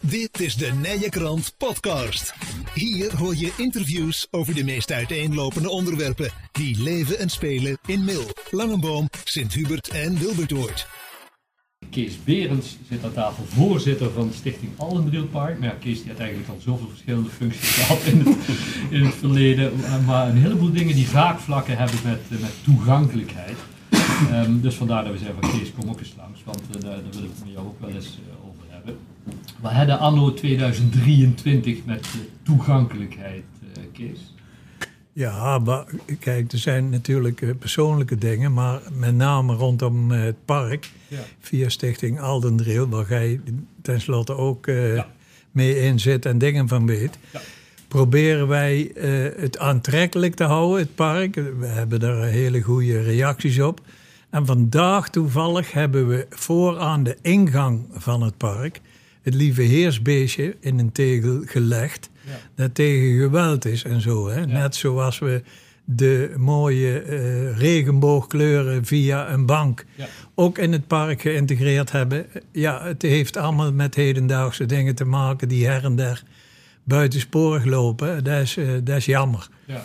Dit 0.00 0.40
is 0.40 0.56
de 0.56 0.72
Nije 0.72 1.08
Krant 1.08 1.54
Podcast. 1.56 2.34
Hier 2.74 3.16
hoor 3.16 3.36
je 3.36 3.52
interviews 3.56 4.26
over 4.30 4.54
de 4.54 4.64
meest 4.64 4.92
uiteenlopende 4.92 5.70
onderwerpen 5.70 6.30
die 6.52 6.82
leven 6.82 7.18
en 7.18 7.28
spelen 7.28 7.78
in 7.86 8.04
Mil, 8.04 8.24
Langenboom, 8.50 9.08
Sint-Hubert 9.24 9.88
en 9.88 10.18
Wilbertoord. 10.18 10.86
Kees 11.90 12.24
Berends 12.24 12.76
zit 12.88 13.04
aan 13.04 13.12
tafel, 13.12 13.44
voorzitter 13.44 14.10
van 14.10 14.28
de 14.28 14.34
stichting 14.34 14.72
Allenbrilpark. 14.76 15.58
Maar 15.58 15.68
ja, 15.68 15.74
Kees 15.80 16.02
die 16.02 16.10
had 16.10 16.20
eigenlijk 16.20 16.50
al 16.50 16.60
zoveel 16.60 16.88
verschillende 16.88 17.30
functies 17.30 17.74
gehad 17.78 18.02
in 18.02 18.18
het, 18.18 18.36
in 18.90 19.04
het 19.04 19.14
verleden. 19.14 19.72
Maar 20.06 20.28
een 20.28 20.36
heleboel 20.36 20.72
dingen 20.72 20.94
die 20.94 21.10
raakvlakken 21.12 21.76
hebben 21.76 21.98
met, 22.04 22.40
met 22.40 22.52
toegankelijkheid. 22.64 23.56
Um, 24.32 24.60
dus 24.60 24.74
vandaar 24.74 25.04
dat 25.04 25.12
we 25.12 25.18
zeggen 25.18 25.36
van 25.40 25.50
Kees, 25.50 25.72
kom 25.72 25.90
ook 25.90 25.98
eens 25.98 26.14
langs, 26.16 26.40
want 26.44 26.60
uh, 26.76 26.82
daar, 26.82 27.02
daar 27.02 27.12
wil 27.12 27.22
ik 27.22 27.30
het 27.34 27.44
met 27.44 27.52
jou 27.52 27.66
ook 27.66 27.80
wel 27.80 27.90
eens 27.90 28.06
hebben. 28.06 28.37
We 29.60 29.68
hebben 29.68 29.98
anno 29.98 30.34
2023 30.34 31.84
met 31.84 32.08
toegankelijkheid, 32.42 33.44
Kees. 33.92 34.34
Ja, 35.12 35.58
maar 35.58 35.84
kijk, 36.20 36.52
er 36.52 36.58
zijn 36.58 36.90
natuurlijk 36.90 37.58
persoonlijke 37.58 38.16
dingen, 38.16 38.52
maar 38.52 38.80
met 38.92 39.14
name 39.14 39.54
rondom 39.54 40.10
het 40.10 40.44
park, 40.44 40.90
ja. 41.08 41.18
via 41.40 41.68
Stichting 41.68 42.20
Aldendreel, 42.20 42.88
waar 42.88 43.08
jij 43.08 43.40
tenslotte 43.82 44.36
ook 44.36 44.66
ja. 44.66 45.06
mee 45.50 45.80
in 45.80 46.00
zit 46.00 46.26
en 46.26 46.38
dingen 46.38 46.68
van 46.68 46.86
weet. 46.86 47.18
Ja 47.32 47.40
proberen 47.88 48.48
wij 48.48 48.90
uh, 48.94 49.40
het 49.40 49.58
aantrekkelijk 49.58 50.34
te 50.34 50.44
houden, 50.44 50.78
het 50.78 50.94
park. 50.94 51.34
We 51.34 51.66
hebben 51.66 52.00
daar 52.00 52.24
hele 52.24 52.62
goede 52.62 53.02
reacties 53.02 53.60
op. 53.60 53.80
En 54.30 54.46
vandaag 54.46 55.10
toevallig 55.10 55.72
hebben 55.72 56.08
we 56.08 56.26
vooraan 56.30 57.02
de 57.02 57.16
ingang 57.22 57.86
van 57.92 58.22
het 58.22 58.36
park 58.36 58.80
het 59.22 59.34
lieve 59.34 59.62
heersbeestje 59.62 60.56
in 60.60 60.78
een 60.78 60.92
tegel 60.92 61.42
gelegd. 61.44 62.10
Ja. 62.26 62.38
Dat 62.54 62.74
tegen 62.74 63.18
geweld 63.18 63.64
is 63.64 63.84
en 63.84 64.00
zo. 64.00 64.28
Hè? 64.28 64.46
Net 64.46 64.76
zoals 64.76 65.18
we 65.18 65.42
de 65.84 66.34
mooie 66.36 67.04
uh, 67.04 67.58
regenboogkleuren 67.58 68.84
via 68.84 69.30
een 69.30 69.46
bank 69.46 69.84
ja. 69.94 70.06
ook 70.34 70.58
in 70.58 70.72
het 70.72 70.86
park 70.86 71.20
geïntegreerd 71.20 71.92
hebben. 71.92 72.26
Ja, 72.52 72.82
het 72.82 73.02
heeft 73.02 73.36
allemaal 73.36 73.72
met 73.72 73.94
hedendaagse 73.94 74.66
dingen 74.66 74.94
te 74.94 75.04
maken 75.04 75.48
die 75.48 75.66
her 75.66 75.84
en 75.84 75.96
der 75.96 76.22
buitensporig 76.84 77.64
lopen. 77.64 78.24
Dat 78.24 78.40
is, 78.40 78.56
uh, 78.56 78.70
dat 78.84 78.96
is 78.96 79.04
jammer. 79.04 79.48
Ja. 79.64 79.84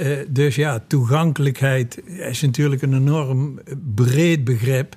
Uh, 0.00 0.18
dus 0.28 0.54
ja, 0.54 0.84
toegankelijkheid 0.86 2.02
is 2.06 2.40
natuurlijk 2.40 2.82
een 2.82 2.94
enorm 2.94 3.60
breed 3.94 4.44
begrip. 4.44 4.96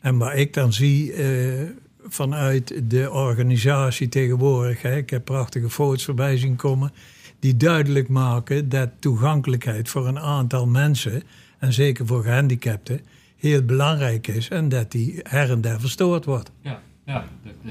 En 0.00 0.18
wat 0.18 0.34
ik 0.34 0.54
dan 0.54 0.72
zie 0.72 1.14
uh, 1.14 1.62
vanuit 2.08 2.90
de 2.90 3.10
organisatie 3.10 4.08
tegenwoordig, 4.08 4.82
hè, 4.82 4.96
ik 4.96 5.10
heb 5.10 5.24
prachtige 5.24 5.70
foto's 5.70 6.04
voorbij 6.04 6.36
zien 6.36 6.56
komen, 6.56 6.92
die 7.38 7.56
duidelijk 7.56 8.08
maken 8.08 8.68
dat 8.68 8.90
toegankelijkheid 8.98 9.88
voor 9.88 10.08
een 10.08 10.18
aantal 10.18 10.66
mensen, 10.66 11.22
en 11.58 11.72
zeker 11.72 12.06
voor 12.06 12.22
gehandicapten, 12.22 13.00
heel 13.36 13.62
belangrijk 13.62 14.26
is 14.26 14.48
en 14.48 14.68
dat 14.68 14.90
die 14.90 15.20
her 15.22 15.50
en 15.50 15.60
der 15.60 15.80
verstoord 15.80 16.24
wordt. 16.24 16.50
Ja. 16.60 16.80
Ja, 17.04 17.24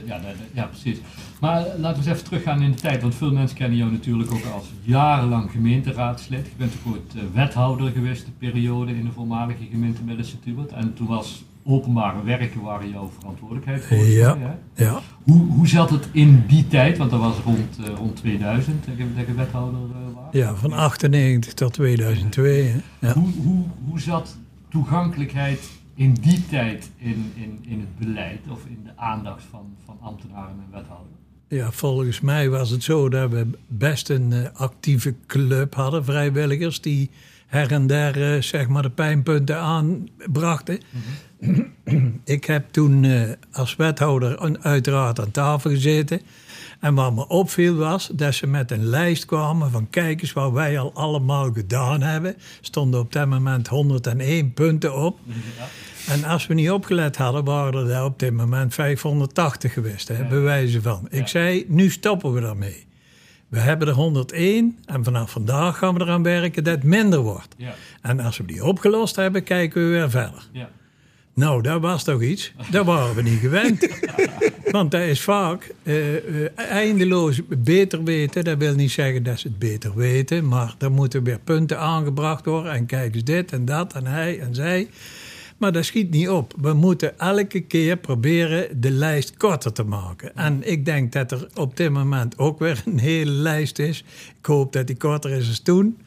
ja, 0.05 0.19
ja, 0.53 0.65
precies. 0.65 0.97
Maar 1.39 1.61
laten 1.61 2.03
we 2.03 2.09
eens 2.09 2.17
even 2.17 2.23
teruggaan 2.23 2.61
in 2.61 2.71
de 2.71 2.77
tijd, 2.77 3.01
want 3.01 3.15
veel 3.15 3.31
mensen 3.31 3.57
kennen 3.57 3.77
jou 3.77 3.91
natuurlijk 3.91 4.31
ook 4.31 4.45
als 4.53 4.65
jarenlang 4.81 5.51
gemeenteraadslid. 5.51 6.45
Je 6.45 6.55
bent 6.57 6.73
ook 6.73 6.93
ooit 6.93 7.33
wethouder 7.33 7.91
geweest, 7.91 8.25
de 8.25 8.31
periode 8.31 8.95
in 8.95 9.05
de 9.05 9.11
voormalige 9.11 9.63
gemeente 9.71 10.03
Midden-Sint-Hubert. 10.03 10.71
En 10.71 10.93
toen 10.93 11.07
was 11.07 11.43
openbare 11.63 12.23
werken 12.23 12.61
waar 12.61 12.87
jouw 12.87 13.11
verantwoordelijkheid 13.19 13.85
voor. 13.85 13.97
Ja, 13.97 14.57
ja. 14.75 15.01
Hoe, 15.23 15.45
hoe 15.45 15.67
zat 15.67 15.89
het 15.89 16.09
in 16.11 16.43
die 16.47 16.67
tijd, 16.67 16.97
want 16.97 17.11
dat 17.11 17.19
was 17.19 17.37
rond, 17.37 17.79
uh, 17.79 17.85
rond 17.97 18.15
2000 18.15 18.85
dat 18.85 19.27
je 19.27 19.33
wethouder 19.33 19.79
uh, 19.79 20.15
was? 20.15 20.23
Ja, 20.31 20.55
van 20.55 20.73
98 20.73 21.53
tot 21.53 21.73
2002. 21.73 22.63
Hè? 22.63 22.79
Ja. 23.07 23.13
Hoe, 23.13 23.29
hoe, 23.43 23.63
hoe 23.87 23.99
zat 23.99 24.37
toegankelijkheid 24.69 25.69
in 25.99 26.13
die 26.13 26.45
tijd 26.45 26.89
in, 26.97 27.31
in, 27.35 27.59
in 27.61 27.79
het 27.79 27.97
beleid 27.97 28.39
of 28.49 28.65
in 28.65 28.79
de 28.83 28.91
aandacht 28.95 29.43
van, 29.49 29.75
van 29.85 29.97
ambtenaren 30.01 30.55
en 30.65 30.71
wethouders? 30.71 31.15
Ja, 31.47 31.71
volgens 31.71 32.19
mij 32.19 32.49
was 32.49 32.69
het 32.69 32.83
zo 32.83 33.09
dat 33.09 33.31
we 33.31 33.47
best 33.67 34.09
een 34.09 34.31
uh, 34.31 34.47
actieve 34.53 35.15
club 35.27 35.75
hadden, 35.75 36.05
vrijwilligers, 36.05 36.81
die 36.81 37.09
her 37.47 37.71
en 37.71 37.87
der 37.87 38.35
uh, 38.35 38.41
zeg 38.41 38.67
maar 38.67 38.81
de 38.81 38.89
pijnpunten 38.89 39.57
aanbrachten. 39.57 40.79
Mm 40.89 41.01
-hmm. 41.39 42.21
Ik 42.23 42.45
heb 42.45 42.71
toen 42.71 43.03
uh, 43.03 43.31
als 43.51 43.75
wethouder 43.75 44.57
uiteraard 44.59 45.19
aan 45.19 45.31
tafel 45.31 45.69
gezeten. 45.69 46.21
En 46.79 46.93
wat 46.93 47.15
me 47.15 47.27
opviel 47.27 47.75
was 47.75 48.09
dat 48.13 48.33
ze 48.33 48.47
met 48.47 48.71
een 48.71 48.85
lijst 48.85 49.25
kwamen 49.25 49.71
van 49.71 49.89
kijk 49.89 50.21
eens 50.21 50.33
wat 50.33 50.51
wij 50.51 50.79
al 50.79 50.93
allemaal 50.93 51.51
gedaan 51.53 52.01
hebben. 52.01 52.35
Stonden 52.61 52.99
op 52.99 53.11
dat 53.11 53.27
moment 53.27 53.67
101 53.67 54.53
punten 54.53 54.95
op. 54.95 55.19
Ja. 55.23 55.33
En 56.13 56.23
als 56.23 56.47
we 56.47 56.53
niet 56.53 56.71
opgelet 56.71 57.17
hadden, 57.17 57.43
waren 57.43 57.89
er 57.89 58.03
op 58.03 58.19
dit 58.19 58.33
moment 58.33 58.73
580 58.73 59.73
geweest, 59.73 60.07
hè, 60.07 60.17
ja. 60.17 60.27
bewijzen 60.27 60.81
van. 60.81 61.07
Ik 61.09 61.27
zei, 61.27 61.65
nu 61.67 61.89
stoppen 61.89 62.33
we 62.33 62.41
daarmee. 62.41 62.87
We 63.47 63.59
hebben 63.59 63.87
er 63.87 63.93
101 63.93 64.77
en 64.85 65.03
vanaf 65.03 65.31
vandaag 65.31 65.77
gaan 65.77 65.93
we 65.93 66.01
eraan 66.01 66.23
werken 66.23 66.63
dat 66.63 66.75
het 66.75 66.83
minder 66.83 67.19
wordt. 67.19 67.55
Ja. 67.57 67.73
En 68.01 68.19
als 68.19 68.37
we 68.37 68.45
die 68.45 68.65
opgelost 68.65 69.15
hebben, 69.15 69.43
kijken 69.43 69.81
we 69.81 69.89
weer 69.89 70.09
verder. 70.09 70.47
Ja. 70.51 70.69
Nou, 71.39 71.61
dat 71.61 71.81
was 71.81 72.03
toch 72.03 72.21
iets. 72.21 72.53
Dat 72.71 72.85
waren 72.85 73.15
we 73.15 73.21
niet 73.21 73.39
gewend. 73.39 73.87
Want 74.71 74.91
dat 74.91 75.01
is 75.01 75.21
vaak 75.21 75.73
uh, 75.83 76.13
uh, 76.13 76.47
eindeloos 76.55 77.41
beter 77.47 78.03
weten. 78.03 78.43
Dat 78.43 78.57
wil 78.57 78.75
niet 78.75 78.91
zeggen 78.91 79.23
dat 79.23 79.39
ze 79.39 79.47
het 79.47 79.59
beter 79.59 79.95
weten. 79.95 80.47
Maar 80.47 80.75
er 80.79 80.91
moeten 80.91 81.23
weer 81.23 81.39
punten 81.43 81.79
aangebracht 81.79 82.45
worden. 82.45 82.71
En 82.71 82.85
kijk 82.85 83.15
eens 83.15 83.23
dit 83.23 83.51
en 83.51 83.65
dat 83.65 83.93
en 83.93 84.05
hij 84.05 84.39
en 84.39 84.55
zij. 84.55 84.89
Maar 85.57 85.71
dat 85.71 85.85
schiet 85.85 86.09
niet 86.09 86.29
op. 86.29 86.53
We 86.61 86.73
moeten 86.73 87.19
elke 87.19 87.59
keer 87.59 87.97
proberen 87.97 88.81
de 88.81 88.91
lijst 88.91 89.37
korter 89.37 89.73
te 89.73 89.83
maken. 89.83 90.35
En 90.35 90.71
ik 90.71 90.85
denk 90.85 91.11
dat 91.11 91.31
er 91.31 91.47
op 91.55 91.77
dit 91.77 91.91
moment 91.91 92.37
ook 92.37 92.59
weer 92.59 92.83
een 92.85 92.99
hele 92.99 93.31
lijst 93.31 93.79
is. 93.79 94.03
Ik 94.39 94.45
hoop 94.45 94.73
dat 94.73 94.87
die 94.87 94.97
korter 94.97 95.31
is 95.31 95.47
als 95.47 95.59
toen. 95.59 95.97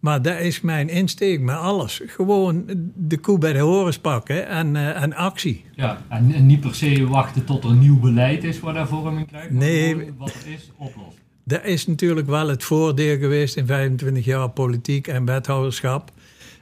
Maar 0.00 0.22
dat 0.22 0.40
is 0.40 0.60
mijn 0.60 0.88
insteek 0.88 1.40
met 1.40 1.56
alles. 1.56 2.02
Gewoon 2.06 2.64
de 2.94 3.18
koe 3.18 3.38
bij 3.38 3.52
de 3.52 3.58
horens 3.58 3.98
pakken 3.98 4.48
en, 4.48 4.74
uh, 4.74 5.02
en 5.02 5.14
actie. 5.14 5.64
Ja, 5.74 6.02
en, 6.08 6.32
en, 6.32 6.46
niet 6.46 6.60
per 6.60 6.74
se 6.74 7.06
wachten 7.06 7.44
tot 7.44 7.64
er 7.64 7.70
een 7.70 7.78
nieuw 7.78 8.00
beleid 8.00 8.44
is 8.44 8.60
waar 8.60 8.74
daar 8.74 8.88
vorm 8.88 9.18
in 9.18 9.26
krijgt. 9.26 9.50
Nee. 9.50 10.12
Wat 10.18 10.34
er 10.34 10.52
is, 10.52 10.70
oplossen. 10.76 11.22
Dat 11.44 11.64
is 11.64 11.86
natuurlijk 11.86 12.26
wel 12.26 12.48
het 12.48 12.64
voordeel 12.64 13.18
geweest 13.18 13.56
in 13.56 13.66
25 13.66 14.24
jaar 14.24 14.50
politiek 14.50 15.06
en 15.06 15.24
wethouderschap. 15.24 16.12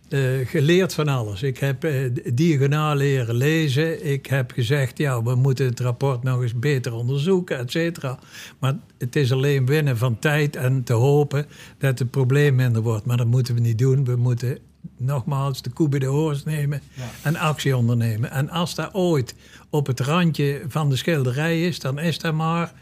Uh, 0.09 0.47
geleerd 0.47 0.95
van 0.95 1.09
alles. 1.09 1.43
Ik 1.43 1.59
heb 1.59 1.85
uh, 1.85 2.11
diagonaal 2.35 2.97
leren 2.97 3.35
lezen. 3.35 4.07
Ik 4.07 4.27
heb 4.27 4.51
gezegd, 4.51 4.99
ja, 4.99 5.23
we 5.23 5.35
moeten 5.35 5.67
het 5.67 5.81
rapport 5.81 6.23
nog 6.23 6.43
eens 6.43 6.59
beter 6.59 6.95
onderzoeken, 6.95 7.59
et 7.59 7.71
cetera. 7.71 8.19
Maar 8.59 8.77
het 8.99 9.17
is 9.17 9.33
alleen 9.33 9.67
winnen 9.67 9.97
van 9.99 10.19
tijd 10.19 10.57
en 10.57 10.83
te 10.83 10.93
hopen 10.93 11.47
dat 11.79 11.99
het 11.99 12.11
probleem 12.11 12.55
minder 12.55 12.83
wordt. 12.83 13.07
Maar 13.07 13.17
dat 13.17 13.27
moeten 13.27 13.55
we 13.55 13.61
niet 13.61 13.79
doen. 13.79 14.05
We 14.05 14.17
moeten 14.17 14.59
nogmaals 14.97 15.63
de 15.63 15.71
koe 15.71 15.89
bij 15.89 15.99
de 15.99 16.07
horens 16.07 16.45
nemen 16.45 16.83
ja. 16.95 17.11
en 17.23 17.37
actie 17.37 17.77
ondernemen. 17.77 18.31
En 18.31 18.51
als 18.51 18.75
dat 18.75 18.95
ooit 18.95 19.35
op 19.71 19.87
het 19.87 20.01
randje 20.01 20.63
van 20.69 20.91
de 20.91 20.97
schilderij 20.97 21.67
is, 21.67 21.79
dan 21.79 21.99
is 21.99 22.19
dat 22.19 22.35
maar, 22.35 22.73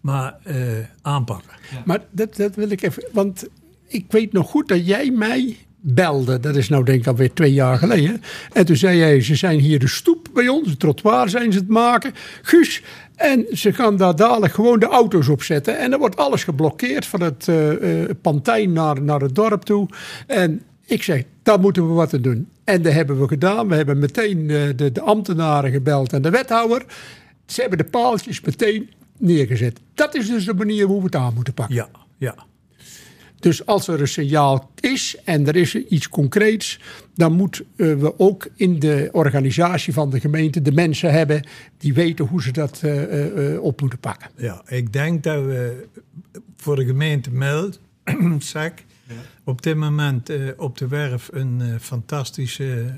maar 0.00 0.38
uh, 0.46 0.56
aanpakken. 1.02 1.52
Ja. 1.70 1.82
Maar 1.84 2.00
dat, 2.10 2.36
dat 2.36 2.54
wil 2.54 2.70
ik 2.70 2.82
even, 2.82 3.08
want 3.12 3.48
ik 3.86 4.04
weet 4.08 4.32
nog 4.32 4.50
goed 4.50 4.68
dat 4.68 4.86
jij 4.86 5.10
mij 5.10 5.56
belde. 5.86 6.40
Dat 6.40 6.56
is 6.56 6.68
nou 6.68 6.84
denk 6.84 7.00
ik 7.00 7.06
alweer 7.06 7.32
twee 7.32 7.52
jaar 7.52 7.78
geleden. 7.78 8.22
En 8.52 8.66
toen 8.66 8.76
zei 8.76 9.00
hij, 9.00 9.20
ze 9.20 9.34
zijn 9.34 9.58
hier 9.58 9.78
de 9.78 9.88
stoep 9.88 10.28
bij 10.34 10.48
ons, 10.48 10.70
het 10.70 10.78
trottoir 10.78 11.28
zijn 11.28 11.52
ze 11.52 11.58
het 11.58 11.68
maken. 11.68 12.12
Guus, 12.42 12.82
en 13.16 13.46
ze 13.52 13.72
gaan 13.72 13.96
daar 13.96 14.16
dadelijk 14.16 14.52
gewoon 14.52 14.78
de 14.78 14.86
auto's 14.86 15.28
op 15.28 15.42
zetten. 15.42 15.78
En 15.78 15.90
dan 15.90 15.98
wordt 15.98 16.16
alles 16.16 16.44
geblokkeerd 16.44 17.06
van 17.06 17.20
het 17.20 17.46
uh, 17.46 18.04
Pantijn 18.20 18.72
naar, 18.72 19.02
naar 19.02 19.20
het 19.20 19.34
dorp 19.34 19.62
toe. 19.62 19.88
En 20.26 20.62
ik 20.84 21.02
zeg, 21.02 21.22
daar 21.42 21.60
moeten 21.60 21.88
we 21.88 21.92
wat 21.92 22.14
aan 22.14 22.22
doen. 22.22 22.48
En 22.64 22.82
dat 22.82 22.92
hebben 22.92 23.20
we 23.20 23.28
gedaan. 23.28 23.68
We 23.68 23.74
hebben 23.74 23.98
meteen 23.98 24.46
de, 24.46 24.72
de, 24.76 24.92
de 24.92 25.00
ambtenaren 25.00 25.70
gebeld 25.70 26.12
en 26.12 26.22
de 26.22 26.30
wethouder. 26.30 26.84
Ze 27.46 27.60
hebben 27.60 27.78
de 27.78 27.84
paaltjes 27.84 28.40
meteen 28.40 28.90
neergezet. 29.18 29.80
Dat 29.94 30.14
is 30.14 30.28
dus 30.28 30.44
de 30.44 30.54
manier 30.54 30.86
hoe 30.86 30.98
we 30.98 31.04
het 31.04 31.14
aan 31.14 31.34
moeten 31.34 31.54
pakken. 31.54 31.74
Ja, 31.74 31.88
ja. 32.18 32.34
Dus 33.44 33.66
als 33.66 33.88
er 33.88 34.00
een 34.00 34.08
signaal 34.08 34.70
is 34.80 35.16
en 35.24 35.46
er 35.46 35.56
is 35.56 35.74
iets 35.74 36.08
concreets, 36.08 36.80
dan 37.14 37.32
moeten 37.32 37.64
uh, 37.76 37.94
we 37.94 38.18
ook 38.18 38.48
in 38.56 38.78
de 38.78 39.08
organisatie 39.12 39.92
van 39.92 40.10
de 40.10 40.20
gemeente 40.20 40.62
de 40.62 40.72
mensen 40.72 41.12
hebben 41.12 41.46
die 41.78 41.94
weten 41.94 42.24
hoe 42.24 42.42
ze 42.42 42.52
dat 42.52 42.80
uh, 42.84 43.52
uh, 43.52 43.62
op 43.62 43.80
moeten 43.80 43.98
pakken. 43.98 44.30
Ja, 44.36 44.62
ik 44.66 44.92
denk 44.92 45.22
dat 45.22 45.44
we 45.44 45.86
voor 46.56 46.76
de 46.76 46.84
gemeente 46.84 47.30
Meld, 47.30 47.80
SEC, 48.38 48.84
ja. 49.08 49.14
op 49.44 49.62
dit 49.62 49.76
moment 49.76 50.30
op 50.56 50.78
de 50.78 50.88
werf 50.88 51.28
een 51.32 51.62
fantastische 51.80 52.94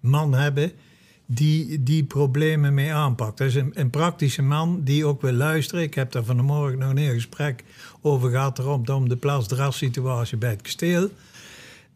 man 0.00 0.34
hebben 0.34 0.72
die 1.26 1.82
die 1.82 2.04
problemen 2.04 2.74
mee 2.74 2.92
aanpakt. 2.92 3.38
Dat 3.38 3.46
is 3.46 3.54
een, 3.54 3.70
een 3.74 3.90
praktische 3.90 4.42
man 4.42 4.80
die 4.82 5.06
ook 5.06 5.22
wil 5.22 5.32
luisteren. 5.32 5.82
Ik 5.82 5.94
heb 5.94 6.12
daar 6.12 6.24
vanmorgen 6.24 6.78
nog 6.78 6.90
een 6.90 7.14
gesprek 7.14 7.64
over 8.00 8.30
gehad 8.30 8.58
rondom 8.58 9.08
de 9.08 9.16
plaatsdrassituatie 9.16 10.36
bij 10.36 10.50
het 10.50 10.62
kasteel. 10.62 11.08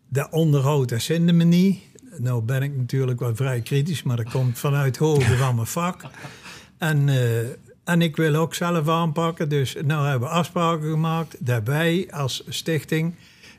Dat 0.08 0.28
onderhoud, 0.30 0.88
dat 0.88 1.02
vinden 1.02 1.36
me 1.36 1.44
niet. 1.44 1.80
Nou 2.16 2.42
ben 2.42 2.62
ik 2.62 2.76
natuurlijk 2.76 3.20
wel 3.20 3.36
vrij 3.36 3.60
kritisch, 3.60 4.02
maar 4.02 4.16
dat 4.16 4.30
komt 4.30 4.58
vanuit 4.58 4.96
hoogte 4.96 5.36
van 5.36 5.54
mijn 5.54 5.66
vak. 5.66 6.02
En, 6.78 7.08
eh, 7.08 7.38
en 7.84 8.02
ik 8.02 8.16
wil 8.16 8.34
ook 8.34 8.54
zelf 8.54 8.88
aanpakken. 8.88 9.48
Dus 9.48 9.76
nou 9.84 10.08
hebben 10.08 10.28
we 10.28 10.34
afspraken 10.34 10.90
gemaakt 10.90 11.36
dat 11.38 11.62
wij 11.64 12.08
als 12.10 12.44
stichting 12.48 13.14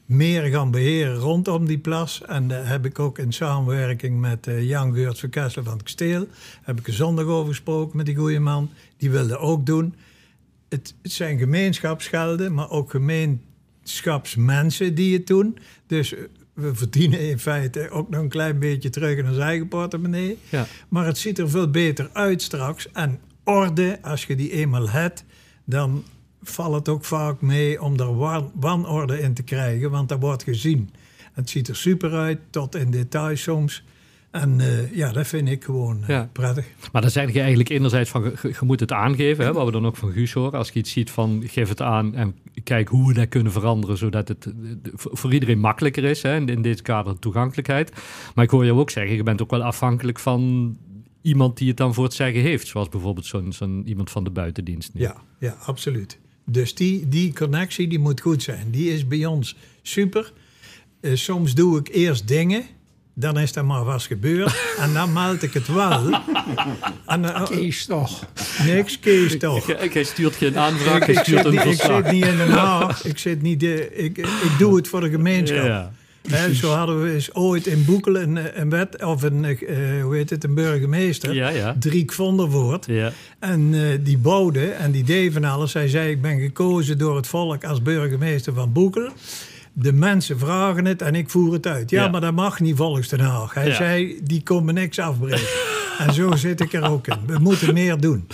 meer 0.10 0.44
gaan 0.44 0.72
beheren 0.72 1.16
rondom 1.16 1.66
die 1.66 1.78
plas. 1.78 2.22
En 2.26 2.48
daar 2.48 2.68
heb 2.68 2.86
ik 2.86 3.00
ook 3.00 3.18
in 3.18 3.32
samenwerking 3.32 4.20
met 4.20 4.48
uh, 4.48 4.68
Jan 4.68 4.94
Geurt 4.94 5.20
van 5.20 5.30
Kessel 5.30 5.64
van 5.64 5.74
het 5.74 5.84
Kasteel... 5.84 6.28
heb 6.62 6.80
ik 6.80 6.88
een 6.88 6.94
zondag 6.94 7.26
over 7.26 7.48
gesproken 7.48 7.98
met 7.98 8.06
die 8.06 8.16
goede 8.16 8.40
man. 8.40 8.70
Die 8.98 9.12
wilde 9.12 9.38
ook 9.38 9.66
doen. 9.66 9.96
Het, 10.70 10.96
het 11.02 11.12
zijn 11.12 11.38
gemeenschapsgelden, 11.38 12.54
maar 12.54 12.70
ook 12.70 12.90
gemeenschapsmensen 12.90 14.96
die 14.96 15.14
het 15.14 15.28
doen. 15.28 15.58
Dus 15.88 16.14
eh, 16.14 16.20
we 16.54 16.76
verdienen 16.76 17.30
in 17.30 17.40
feite 17.40 17.90
ook 17.90 18.10
nog 18.10 18.22
een 18.22 18.30
klein 18.30 18.60
beetje 18.60 18.90
terug 18.90 19.18
in 19.18 19.28
ons 19.28 19.38
eigen 19.38 19.68
portemonnee. 19.68 20.38
Ja. 20.50 20.68
Maar 20.88 21.06
het 21.06 21.18
ziet 21.18 21.40
er 21.40 21.50
veel 21.50 21.70
beter 21.70 22.10
uit 22.14 22.42
straks. 22.42 22.92
En 22.92 23.20
orde, 23.44 24.00
als 24.02 24.26
je 24.26 24.36
die 24.36 24.52
eenmaal 24.52 24.90
hebt, 24.90 25.24
dan 25.66 26.04
valt 26.44 26.74
het 26.76 26.90
ook 26.90 27.06
vaak 27.06 27.42
mee 27.42 27.82
om 27.82 28.00
er 28.00 28.16
wan- 28.18 28.52
wanorde 28.56 29.20
in 29.22 29.34
te 29.34 29.44
krijgen, 29.44 29.92
want 29.92 30.10
dat 30.10 30.20
wordt 30.20 30.44
gezien. 30.44 30.90
Het 31.34 31.50
ziet 31.50 31.68
er 31.68 31.76
super 31.76 32.12
uit, 32.14 32.40
tot 32.50 32.76
in 32.76 32.92
detail 32.92 33.38
soms. 33.38 33.84
En 34.32 34.60
eh, 34.60 34.96
ja, 34.96 35.12
dat 35.12 35.28
vind 35.28 35.50
ik 35.50 35.64
gewoon 35.64 36.04
Ja. 36.08 36.30
prettig. 36.32 36.66
Maar 36.92 37.02
dan 37.02 37.12
zeg 37.12 37.32
je 37.34 37.40
eigenlijk 37.40 37.70
enerzijds 37.70 38.10
van, 38.10 38.24
je, 38.24 38.36
je 38.42 38.56
moet 38.66 38.80
het 38.80 38.92
aangeven, 38.92 39.46
hè, 39.46 39.54
wat 39.54 39.66
we 39.66 39.72
dan 39.72 39.86
ook 39.86 39.96
van 39.96 40.12
Guus 40.12 40.34
horen. 40.34 40.60
Als 40.60 40.70
je 40.70 40.80
iets 40.80 40.92
ziet 40.92 41.12
van, 41.12 41.44
geef 41.46 41.70
het 41.70 41.82
aan 41.82 42.16
en 42.16 42.36
kijk 42.64 42.88
hoe 42.88 43.08
we 43.08 43.14
dat 43.14 43.30
kunnen 43.30 43.52
veranderen, 43.52 43.98
zodat 43.98 44.28
het 44.28 44.46
eh, 44.46 44.54
voor 44.96 45.34
iedereen 45.34 45.60
makkelijker 45.60 46.04
is. 46.04 46.22
Hè, 46.22 46.36
in, 46.36 46.48
in 46.48 46.62
dit 46.62 46.82
kader 46.82 47.20
toegankelijkheid. 47.20 47.92
Maar 48.36 48.44
ik 48.46 48.50
hoor 48.52 48.66
jou 48.66 48.80
ook 48.80 48.90
zeggen, 48.90 49.16
je 49.16 49.24
bent 49.24 49.42
ook 49.42 49.52
wel 49.52 49.64
afhankelijk 49.64 50.20
van 50.20 50.78
iemand 51.22 51.58
die 51.58 51.68
het 51.68 51.78
dan 51.78 51.94
voor 51.94 52.04
het 52.04 52.14
zeggen 52.14 52.42
heeft. 52.42 52.68
Zoals 52.68 52.90
bijvoorbeeld 52.90 53.26
zo'n 53.26 53.54
zo'n 53.54 53.84
iemand 53.88 54.10
van 54.12 54.24
de 54.24 54.30
buitendienst. 54.30 54.94
nu. 54.94 55.02
Ja, 55.02 55.16
ja, 55.40 55.56
absoluut. 55.66 56.20
Dus 56.52 56.76
die, 56.76 57.10
die 57.10 57.34
connectie 57.34 57.88
die 57.88 58.00
moet 58.00 58.22
goed 58.22 58.44
zijn. 58.44 58.68
Die 58.72 58.94
is 58.94 59.08
bij 59.08 59.26
ons 59.26 59.56
super. 59.82 60.32
Eh, 61.02 61.12
soms 61.16 61.54
doe 61.54 61.80
ik 61.80 61.88
eerst 61.92 62.28
dingen, 62.28 62.64
dan 63.14 63.40
is 63.40 63.54
dat 63.54 63.66
maar 63.66 63.84
vast 63.84 64.08
gebeurd. 64.08 64.56
en 64.84 64.94
dan 64.94 65.14
meld 65.14 65.44
ik 65.44 65.54
het 65.54 65.68
wel. 65.68 66.22
en, 67.06 67.34
eh, 67.36 67.46
Kees 67.46 67.86
toch. 67.86 68.26
niks, 68.66 69.00
Kees 69.00 69.38
toch. 69.38 69.92
Jij 69.94 70.04
stuurt 70.04 70.36
geen 70.36 70.58
aanvraag, 70.58 71.02
Ik, 71.02 71.08
ik, 71.08 71.20
stuurt 71.20 71.38
zit 71.38 71.46
een 71.46 71.52
niet, 71.52 71.60
ik 71.62 71.68
verslag. 71.68 72.04
zit 72.04 72.12
niet 72.12 72.26
in 72.26 72.38
Den 72.38 72.50
Haag. 72.50 73.04
Ik, 73.12 73.18
zit 73.18 73.42
niet 73.42 73.60
de, 73.60 73.96
ik, 73.96 74.18
ik 74.18 74.52
doe 74.58 74.76
het 74.76 74.88
voor 74.88 75.02
de 75.02 75.10
gemeenschap. 75.10 75.66
Ja. 75.66 75.92
Zo 76.54 76.70
hadden 76.72 77.02
we 77.04 77.14
eens 77.14 77.34
ooit 77.34 77.68
in 77.68 77.86
Boekel 77.86 78.18
een, 78.18 78.62
een 78.62 78.70
wet, 78.70 79.04
of 79.04 79.22
een, 79.24 79.46
eh, 79.46 80.04
hoe 80.04 80.16
heet 80.16 80.30
het, 80.30 80.44
een 80.44 80.54
burgemeester. 80.54 81.34
Ja, 81.34 81.50
ja. 81.50 81.76
Driek 81.80 82.12
van 82.14 82.38
der 82.38 82.52
Voort. 82.52 82.86
Ja. 82.86 83.12
En 83.40 83.70
eh, 83.74 83.82
die 84.04 84.18
bouwde 84.18 84.70
en 84.70 84.92
die 84.92 85.04
deed 85.04 85.34
van 85.34 85.44
alles. 85.44 85.74
Hij 85.74 85.88
zei, 85.88 86.10
ik 86.12 86.22
ben 86.22 86.40
gekozen 86.40 86.98
door 86.98 87.16
het 87.16 87.28
volk 87.28 87.64
als 87.66 87.82
burgemeester 87.82 88.54
van 88.54 88.72
Boekel. 88.74 89.10
De 89.74 89.94
mensen 89.94 90.40
vragen 90.40 90.86
het 90.86 91.02
en 91.02 91.16
ik 91.16 91.30
voer 91.30 91.54
het 91.54 91.68
uit. 91.68 91.90
Ja, 91.90 92.04
Ja. 92.04 92.10
maar 92.10 92.22
dat 92.22 92.34
mag 92.34 92.60
niet 92.60 92.76
volgens 92.76 93.08
Den 93.08 93.20
Haag. 93.20 93.54
Hij 93.54 93.72
zei, 93.74 94.20
die 94.24 94.44
komen 94.44 94.74
niks 94.74 95.00
afbreken. 95.00 95.48
en 96.00 96.14
zo 96.14 96.36
zit 96.36 96.60
ik 96.62 96.74
er 96.74 96.90
ook 96.90 97.08
in. 97.08 97.18
We 97.28 97.38
moeten 97.40 97.74
meer 97.74 98.00
doen. 98.00 98.28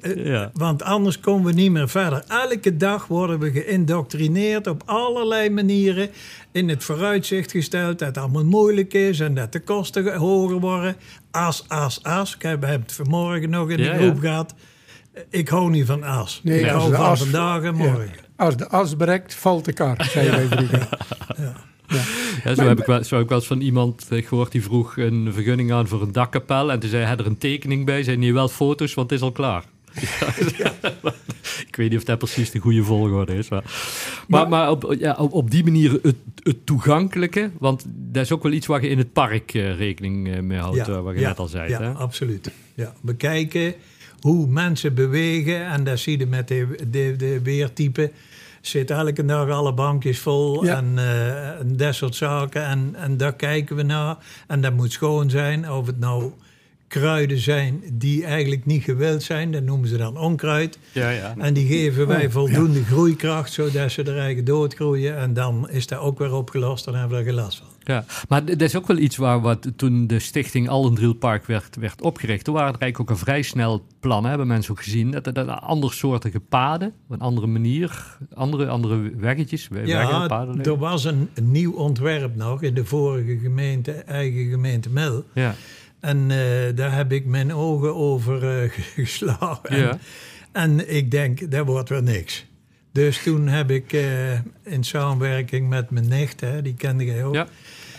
Eh, 0.00 0.10
eh, 0.10 0.26
Ja. 0.26 0.50
Want 0.54 0.82
anders 0.82 1.20
komen 1.20 1.44
we 1.46 1.52
niet 1.52 1.70
meer 1.70 1.88
verder. 1.88 2.24
Elke 2.28 2.76
dag 2.76 3.06
worden 3.06 3.38
we 3.38 3.50
geïndoctrineerd 3.50 4.66
op 4.66 4.82
allerlei 4.86 5.50
manieren. 5.50 6.08
In 6.52 6.68
het 6.68 6.84
vooruitzicht 6.84 7.50
gesteld 7.50 7.98
dat 7.98 8.08
het 8.08 8.18
allemaal 8.18 8.44
moeilijk 8.44 8.92
is 8.94 9.20
en 9.20 9.34
dat 9.34 9.52
de 9.52 9.60
kosten 9.60 10.16
hoger 10.16 10.60
worden. 10.60 10.96
As, 11.30 11.64
as, 11.68 12.02
as. 12.02 12.34
Ik 12.34 12.42
heb 12.42 12.62
het 12.62 12.92
vanmorgen 12.92 13.50
nog 13.50 13.70
in 13.70 13.76
de 13.76 13.82
Ja, 13.82 13.92
ja. 13.94 13.98
groep 13.98 14.18
gehad. 14.20 14.54
Ik 15.30 15.48
hou 15.48 15.70
niet 15.70 15.86
van 15.86 16.02
as. 16.02 16.40
Nee, 16.42 16.60
ik 16.60 16.70
als 16.72 16.82
hou 16.82 16.94
van 16.94 17.04
as- 17.04 17.18
vandaag 17.22 17.62
en 17.62 17.76
Ja. 17.76 17.82
morgen. 17.82 18.10
Als 18.36 18.56
de 18.56 18.68
as 18.68 18.94
brekt, 18.94 19.34
valt 19.34 19.64
de 19.64 19.72
kar, 19.72 20.08
zei 20.10 20.30
wij 20.30 20.46
vroeger. 20.46 20.88
Ja, 21.36 21.52
zo, 22.56 22.62
heb 22.62 22.78
ik 22.78 22.86
wel, 22.86 23.04
zo 23.04 23.14
heb 23.14 23.24
ik 23.24 23.28
wel 23.28 23.38
eens 23.38 23.46
van 23.46 23.60
iemand 23.60 24.06
eh, 24.10 24.26
gehoord 24.26 24.52
die 24.52 24.62
vroeg 24.62 24.96
een 24.96 25.32
vergunning 25.32 25.72
aan 25.72 25.88
voor 25.88 26.02
een 26.02 26.12
dakkapel. 26.12 26.72
En 26.72 26.78
toen 26.78 26.90
zei 26.90 27.04
hij 27.04 27.16
er 27.16 27.26
een 27.26 27.38
tekening 27.38 27.84
bij. 27.84 28.02
Zei 28.02 28.16
niet 28.16 28.32
wel 28.32 28.48
foto's, 28.48 28.94
want 28.94 29.10
het 29.10 29.18
is 29.18 29.24
al 29.24 29.32
klaar. 29.32 29.64
Ja, 30.56 30.72
ik 31.68 31.76
weet 31.76 31.90
niet 31.90 31.98
of 31.98 32.04
dat 32.04 32.18
precies 32.18 32.50
de 32.50 32.58
goede 32.58 32.84
volgorde 32.84 33.34
is. 33.34 33.48
Maar, 33.48 33.64
maar, 34.28 34.48
maar 34.48 34.70
op, 34.70 34.94
ja, 34.98 35.14
op, 35.14 35.32
op 35.32 35.50
die 35.50 35.64
manier 35.64 35.92
het, 36.02 36.16
het 36.42 36.66
toegankelijke. 36.66 37.50
Want 37.58 37.84
dat 37.88 38.22
is 38.22 38.32
ook 38.32 38.42
wel 38.42 38.52
iets 38.52 38.66
waar 38.66 38.82
je 38.82 38.88
in 38.88 38.98
het 38.98 39.12
park 39.12 39.54
eh, 39.54 39.76
rekening 39.76 40.34
eh, 40.34 40.40
mee 40.40 40.58
houdt. 40.58 40.86
wat 40.86 41.14
je 41.14 41.20
net 41.20 41.38
al 41.38 41.46
zei. 41.46 41.70
Ja, 41.70 41.80
hè? 41.80 41.92
absoluut. 41.92 42.50
Ja. 42.74 42.92
Bekijken 43.00 43.74
hoe 44.20 44.46
mensen 44.46 44.94
bewegen. 44.94 45.66
En 45.66 45.84
dat 45.84 45.98
zie 45.98 46.18
je 46.18 46.26
met 46.26 46.48
de, 46.48 46.78
de, 46.90 47.14
de 47.16 47.42
weertype. 47.42 48.10
Zit 48.66 48.90
elke 48.90 49.24
dag 49.24 49.48
alle 49.50 49.74
bankjes 49.74 50.18
vol 50.18 50.64
Ja. 50.64 50.76
en, 50.76 50.92
eh, 50.98 51.58
en 51.60 51.76
dat 51.76 51.94
soort 51.94 52.14
zaken. 52.14 52.64
En, 52.66 52.94
en 52.94 53.16
daar 53.16 53.34
kijken 53.34 53.76
we 53.76 53.82
naar. 53.82 54.16
En 54.46 54.60
dat 54.60 54.72
moet 54.72 54.92
schoon 54.92 55.30
zijn. 55.30 55.70
Of 55.70 55.86
het 55.86 55.98
nou 55.98 56.32
kruiden 56.88 57.38
zijn 57.38 57.82
die 57.92 58.24
eigenlijk 58.24 58.66
niet 58.66 58.82
gewild 58.84 59.22
zijn. 59.22 59.52
Dat 59.52 59.62
noemen 59.62 59.88
ze 59.88 59.96
dan 59.96 60.16
onkruid. 60.16 60.78
Ja, 60.92 61.10
ja. 61.10 61.34
En 61.38 61.54
die 61.54 61.66
geven 61.66 62.06
wij 62.06 62.26
Oh, 62.26 62.32
voldoende 62.32 62.84
groeikracht, 62.84 63.52
zodat 63.52 63.92
ze 63.92 64.02
er 64.02 64.18
eigen 64.18 64.44
doodgroeien. 64.44 65.16
En 65.16 65.32
dan 65.34 65.70
is 65.70 65.86
dat 65.86 65.98
ook 65.98 66.18
weer 66.18 66.32
opgelost. 66.32 66.84
Dan 66.84 66.94
hebben 66.94 67.18
we 67.18 67.24
er 67.24 67.28
geen 67.30 67.40
last 67.42 67.58
van. 67.58 67.66
Ja, 67.88 68.04
maar 68.28 68.44
dat 68.44 68.60
is 68.60 68.76
ook 68.76 68.86
wel 68.86 68.96
iets 68.98 69.16
waar 69.16 69.40
wat, 69.40 69.72
toen 69.76 70.06
de 70.06 70.18
stichting 70.18 70.68
Allendriel 70.68 71.12
Park 71.14 71.46
werd, 71.46 71.76
werd 71.76 72.02
opgericht. 72.02 72.44
Toen 72.44 72.54
waren 72.54 72.74
er 72.74 72.80
eigenlijk 72.80 73.10
ook 73.10 73.16
een 73.18 73.24
vrij 73.24 73.42
snel 73.42 73.86
plan, 74.00 74.22
hè, 74.22 74.28
hebben 74.28 74.46
mensen 74.46 74.72
ook 74.72 74.82
gezien. 74.82 75.10
Dat 75.10 75.26
er 75.26 75.36
er 75.36 75.50
andersoortige 75.50 76.40
paden, 76.40 76.88
op 76.88 77.10
een 77.10 77.20
andere 77.20 77.46
manier, 77.46 78.16
andere, 78.34 78.66
andere 78.68 79.12
weggetjes, 79.16 79.68
Ja, 79.84 80.26
paden. 80.26 80.62
er 80.62 80.78
was 80.78 81.04
een, 81.04 81.28
een 81.34 81.50
nieuw 81.50 81.72
ontwerp 81.72 82.36
nog 82.36 82.62
in 82.62 82.74
de 82.74 82.84
vorige 82.84 83.38
gemeente, 83.38 83.92
eigen 83.92 84.50
gemeente 84.50 84.90
Mel. 84.90 85.24
Ja, 85.32 85.54
En 86.00 86.30
eh, 86.30 86.36
daar 86.76 86.94
heb 86.94 87.12
ik 87.12 87.26
mijn 87.26 87.54
ogen 87.54 87.94
over 87.94 88.62
eh, 88.62 88.70
geslagen. 88.94 89.68
En, 89.70 89.78
Ja. 89.78 89.98
en 90.52 90.94
ik 90.94 91.10
denk, 91.10 91.50
dat 91.50 91.66
wordt 91.66 91.88
wel 91.88 92.02
niks. 92.02 92.46
Dus 92.92 93.22
toen 93.22 93.48
heb 93.48 93.70
ik 93.70 93.92
eh, 93.92 94.32
in 94.62 94.84
samenwerking 94.84 95.68
met 95.68 95.90
mijn 95.90 96.08
nicht, 96.08 96.40
hè, 96.40 96.62
die 96.62 96.74
kende 96.74 97.04
jij 97.04 97.24
ook, 97.24 97.34
ja. 97.34 97.46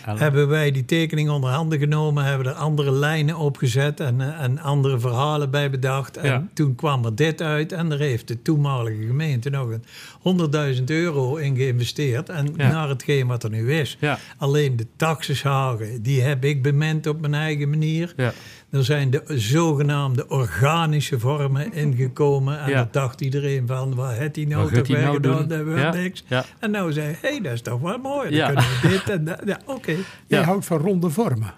Ellen. 0.06 0.18
hebben 0.20 0.48
wij 0.48 0.70
die 0.70 0.84
tekening 0.84 1.30
onder 1.30 1.50
handen 1.50 1.78
genomen, 1.78 2.24
hebben 2.24 2.46
er 2.46 2.52
andere 2.52 2.90
lijnen 2.92 3.36
opgezet 3.36 4.00
en, 4.00 4.20
eh, 4.20 4.42
en 4.42 4.58
andere 4.58 4.98
verhalen 5.00 5.50
bij 5.50 5.70
bedacht. 5.70 6.16
En 6.16 6.30
Ja. 6.30 6.46
toen 6.54 6.74
kwam 6.74 7.04
er 7.04 7.14
dit 7.14 7.42
uit 7.42 7.72
en 7.72 7.88
daar 7.88 7.98
heeft 7.98 8.28
de 8.28 8.42
toenmalige 8.42 9.06
gemeente 9.06 9.50
nog 9.50 9.68
een 9.70 9.84
100.000 10.20 10.90
euro 10.90 11.36
in 11.36 11.56
geïnvesteerd. 11.56 12.28
En 12.28 12.52
Ja. 12.56 12.70
naar 12.70 12.88
hetgeen 12.88 13.26
wat 13.26 13.42
er 13.44 13.50
nu 13.50 13.72
is. 13.74 13.96
Ja, 14.00 14.18
Alleen 14.38 14.76
de 14.76 14.86
taxishagen, 14.96 16.02
die 16.02 16.20
heb 16.22 16.44
ik 16.44 16.62
bemind 16.62 17.06
op 17.06 17.20
mijn 17.20 17.34
eigen 17.34 17.70
manier. 17.70 18.12
ja. 18.16 18.32
Er 18.70 18.84
zijn 18.84 19.10
de 19.10 19.22
zogenaamde 19.26 20.28
organische 20.28 21.18
vormen 21.18 21.72
ingekomen. 21.84 22.60
En 22.60 22.70
Ja. 22.70 22.76
dan 22.76 22.88
dacht 22.90 23.20
iedereen 23.20 23.66
van, 23.66 23.94
wat 23.94 24.10
heeft 24.12 24.36
hij 24.36 24.44
nou 24.44 24.74
toch 24.74 24.86
hij 24.88 25.00
nou 25.02 25.20
weer 25.20 25.32
gedaan? 25.34 25.48
Dat 25.66 25.78
Ja, 25.78 25.92
niks. 25.92 26.24
ja. 26.26 26.44
En 26.58 26.70
nou 26.70 26.92
zei 26.92 27.06
hij, 27.06 27.16
hey, 27.20 27.40
dat 27.40 27.52
is 27.52 27.60
toch 27.62 27.80
wel 27.80 27.98
mooi. 27.98 28.36
Dan 28.36 28.46
kunnen 28.46 28.64
we 28.82 28.88
dit 28.88 29.08
en 29.10 29.24
dat. 29.24 29.40
Ja, 29.44 29.60
oké. 29.76 29.92
Jij 30.26 30.38
Ja. 30.38 30.42
houdt 30.44 30.64
van 30.64 30.78
ronde 30.78 31.10
vormen. 31.10 31.54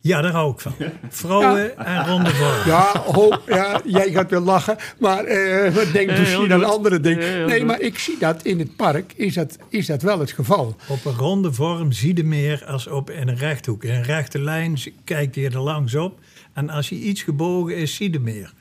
Ja, 0.00 0.20
daar 0.20 0.32
hou 0.32 0.52
ik 0.52 0.60
van. 0.60 0.72
Vrouwen 1.08 1.78
en 1.86 2.06
ronde 2.06 2.30
vormen. 2.30 2.66
Ja, 2.66 3.02
ho, 3.06 3.32
ja, 3.46 3.80
jij 3.84 4.10
gaat 4.12 4.30
wel 4.30 4.40
lachen, 4.40 4.76
maar 4.98 5.24
eh 5.24 5.74
wat 5.74 5.92
denkt 5.92 6.18
misschien 6.18 6.52
aan 6.52 6.64
andere 6.64 7.00
dingen. 7.00 7.46
Nee, 7.46 7.58
goed. 7.58 7.66
maar 7.66 7.80
ik 7.80 7.98
zie 7.98 8.18
dat 8.18 8.42
in 8.42 8.58
het 8.58 8.76
park, 8.76 9.12
is 9.16 9.34
dat, 9.34 9.58
is 9.68 9.86
dat 9.86 10.02
wel 10.02 10.18
het 10.18 10.30
geval. 10.32 10.76
Op 10.88 11.04
een 11.04 11.14
ronde 11.16 11.52
vorm 11.52 11.92
zie 11.92 12.16
je 12.16 12.24
meer 12.24 12.64
als 12.66 12.86
op 12.86 13.10
in 13.10 13.28
een 13.28 13.36
rechthoek. 13.36 13.84
In 13.84 13.94
een 13.94 14.02
rechte 14.02 14.40
lijn 14.40 14.78
kijkt 15.04 15.34
je 15.34 15.48
er 15.50 15.60
langs 15.60 15.94
op. 15.94 16.18
En 16.52 16.70
als 16.70 16.88
je 16.88 17.00
iets 17.00 17.22
gebogen 17.22 17.76
is, 17.76 17.94
zie 17.94 18.12
je 18.12 18.20
meer. 18.20 18.52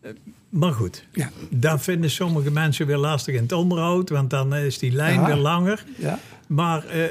Eh, 0.00 0.10
Maar 0.48 0.72
goed, 0.72 1.04
Ja. 1.12 1.30
dat 1.50 1.82
vinden 1.82 2.10
sommige 2.10 2.50
mensen 2.50 2.86
weer 2.86 2.96
lastig 2.96 3.34
in 3.34 3.42
het 3.42 3.52
onderhoud. 3.52 4.08
Want 4.10 4.30
dan 4.30 4.54
is 4.54 4.78
die 4.78 4.92
lijn 4.92 5.24
weer 5.24 5.36
langer. 5.36 5.84
Ja. 5.98 6.18
Maar 6.46 6.84
eh, 6.86 7.04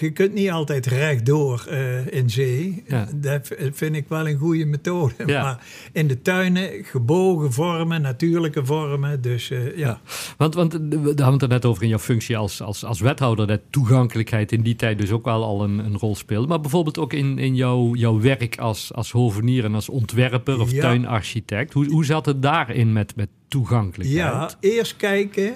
je 0.00 0.10
kunt 0.10 0.34
niet 0.34 0.50
altijd 0.50 0.86
rechtdoor 0.86 1.66
eh 1.68 2.06
in 2.06 2.30
zee. 2.30 2.82
Ja. 2.86 3.08
Dat 3.14 3.50
vind 3.72 3.96
ik 3.96 4.08
wel 4.08 4.28
een 4.28 4.38
goede 4.38 4.64
methode. 4.64 5.14
Ja. 5.26 5.42
Maar 5.42 5.64
in 5.92 6.08
de 6.08 6.22
tuinen 6.22 6.84
gebogen 6.84 7.52
vormen, 7.52 8.02
natuurlijke 8.02 8.64
vormen. 8.64 9.20
Dus 9.20 9.50
eh, 9.50 9.76
ja. 9.76 10.00
Want, 10.36 10.54
want 10.54 10.72
we 10.72 10.78
daar 10.88 10.98
hadden 10.98 11.24
we 11.24 11.32
het 11.32 11.42
er 11.42 11.48
net 11.48 11.64
over 11.64 11.82
in 11.82 11.88
jouw 11.88 11.98
functie 11.98 12.36
als, 12.36 12.62
als, 12.62 12.84
als 12.84 13.00
wethouder, 13.00 13.46
dat 13.46 13.60
toegankelijkheid 13.70 14.52
in 14.52 14.62
die 14.62 14.76
tijd 14.76 14.98
dus 14.98 15.10
ook 15.10 15.24
wel 15.24 15.44
al 15.44 15.64
een, 15.64 15.78
een 15.78 15.98
rol 15.98 16.14
speelde. 16.14 16.46
Maar 16.46 16.60
bijvoorbeeld 16.60 16.98
ook 16.98 17.12
in, 17.12 17.38
in 17.38 17.54
jouw, 17.54 17.94
jouw 17.94 18.20
werk 18.20 18.58
als, 18.58 18.94
als 18.94 19.10
hovenier 19.10 19.64
en 19.64 19.74
als 19.74 19.88
ontwerper 19.88 20.60
of 20.60 20.72
tuinarchitect. 20.72 21.72
Hoe, 21.72 21.86
hoe 21.86 22.04
zat 22.04 22.26
het 22.26 22.42
daarin 22.42 22.92
met, 22.92 23.16
met 23.16 23.28
toegankelijkheid? 23.48 24.20
Ja, 24.20 24.50
eerst 24.60 24.96
kijken, 24.96 25.54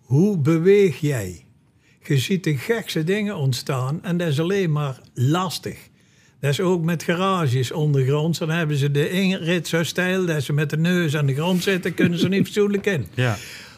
hoe 0.00 0.38
beweeg 0.38 1.00
jij? 1.00 1.43
Je 2.06 2.18
ziet 2.18 2.44
de 2.44 2.56
gekste 2.56 3.04
dingen 3.04 3.36
ontstaan 3.36 3.98
en 4.02 4.16
dat 4.16 4.28
is 4.28 4.40
alleen 4.40 4.72
maar 4.72 5.00
lastig. 5.14 5.78
Dat 6.40 6.50
is 6.52 6.60
ook 6.60 6.82
met 6.82 7.02
garages 7.02 7.72
ondergronds. 7.72 8.38
Dan 8.38 8.50
hebben 8.50 8.76
ze 8.76 8.90
de 8.90 9.10
inrit 9.10 9.68
zo 9.68 9.82
stijl 9.82 10.26
dat 10.26 10.42
ze 10.42 10.52
met 10.52 10.70
de 10.70 10.76
neus 10.76 11.16
aan 11.16 11.26
de 11.26 11.34
grond 11.34 11.62
zitten, 11.62 11.94
kunnen 11.94 12.18
ze 12.18 12.28
niet 12.28 12.44
fatsoenlijk 12.44 12.86
in. 12.86 13.06
Ja. 13.14 13.36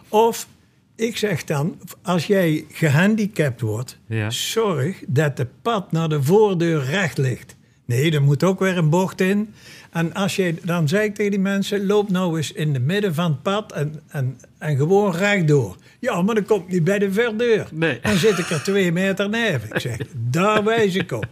Of, 0.09 0.49
ik 0.97 1.17
zeg 1.17 1.45
dan, 1.45 1.79
als 2.03 2.27
jij 2.27 2.65
gehandicapt 2.73 3.61
wordt, 3.61 3.99
Ja. 4.09 4.31
zorg 4.31 5.03
dat 5.07 5.37
de 5.37 5.47
pad 5.63 5.93
naar 5.93 6.09
de 6.09 6.23
voordeur 6.23 6.85
recht 6.85 7.19
ligt. 7.19 7.57
Nee, 7.87 8.11
er 8.13 8.23
moet 8.23 8.45
ook 8.45 8.59
weer 8.59 8.77
een 8.77 8.91
bocht 8.91 9.21
in. 9.21 9.55
En 9.91 10.13
als 10.15 10.37
je, 10.37 10.55
dan 10.63 10.89
zeg 10.89 11.03
ik 11.03 11.15
tegen 11.15 11.31
die 11.31 11.41
mensen, 11.41 11.87
loop 11.87 12.11
nou 12.11 12.37
eens 12.37 12.53
in 12.53 12.75
het 12.75 12.83
midden 12.85 13.15
van 13.15 13.31
het 13.31 13.43
pad 13.43 13.73
en, 13.73 14.01
en, 14.09 14.39
en 14.59 14.77
gewoon 14.77 15.13
rechtdoor. 15.17 15.77
Ja, 15.99 16.23
maar 16.23 16.35
dat 16.35 16.45
komt 16.47 16.69
niet 16.69 16.85
bij 16.85 16.99
de 16.99 17.13
verdeur. 17.13 17.69
Nee. 17.73 17.99
Dan 18.03 18.17
zit 18.17 18.39
ik 18.39 18.51
er 18.51 18.63
twee 18.63 18.93
meter 18.93 19.29
neven. 19.29 19.69
Ik 19.73 19.81
zeg, 19.81 19.97
daar 20.31 20.65
wijs 20.65 20.95
ik 20.95 21.13
op. 21.13 21.27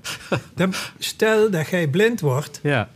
Dan, 0.55 0.73
stel 0.99 1.51
dat 1.51 1.69
jij 1.69 1.89
blind 1.89 2.21
wordt, 2.21 2.61
Ja. 2.63 2.89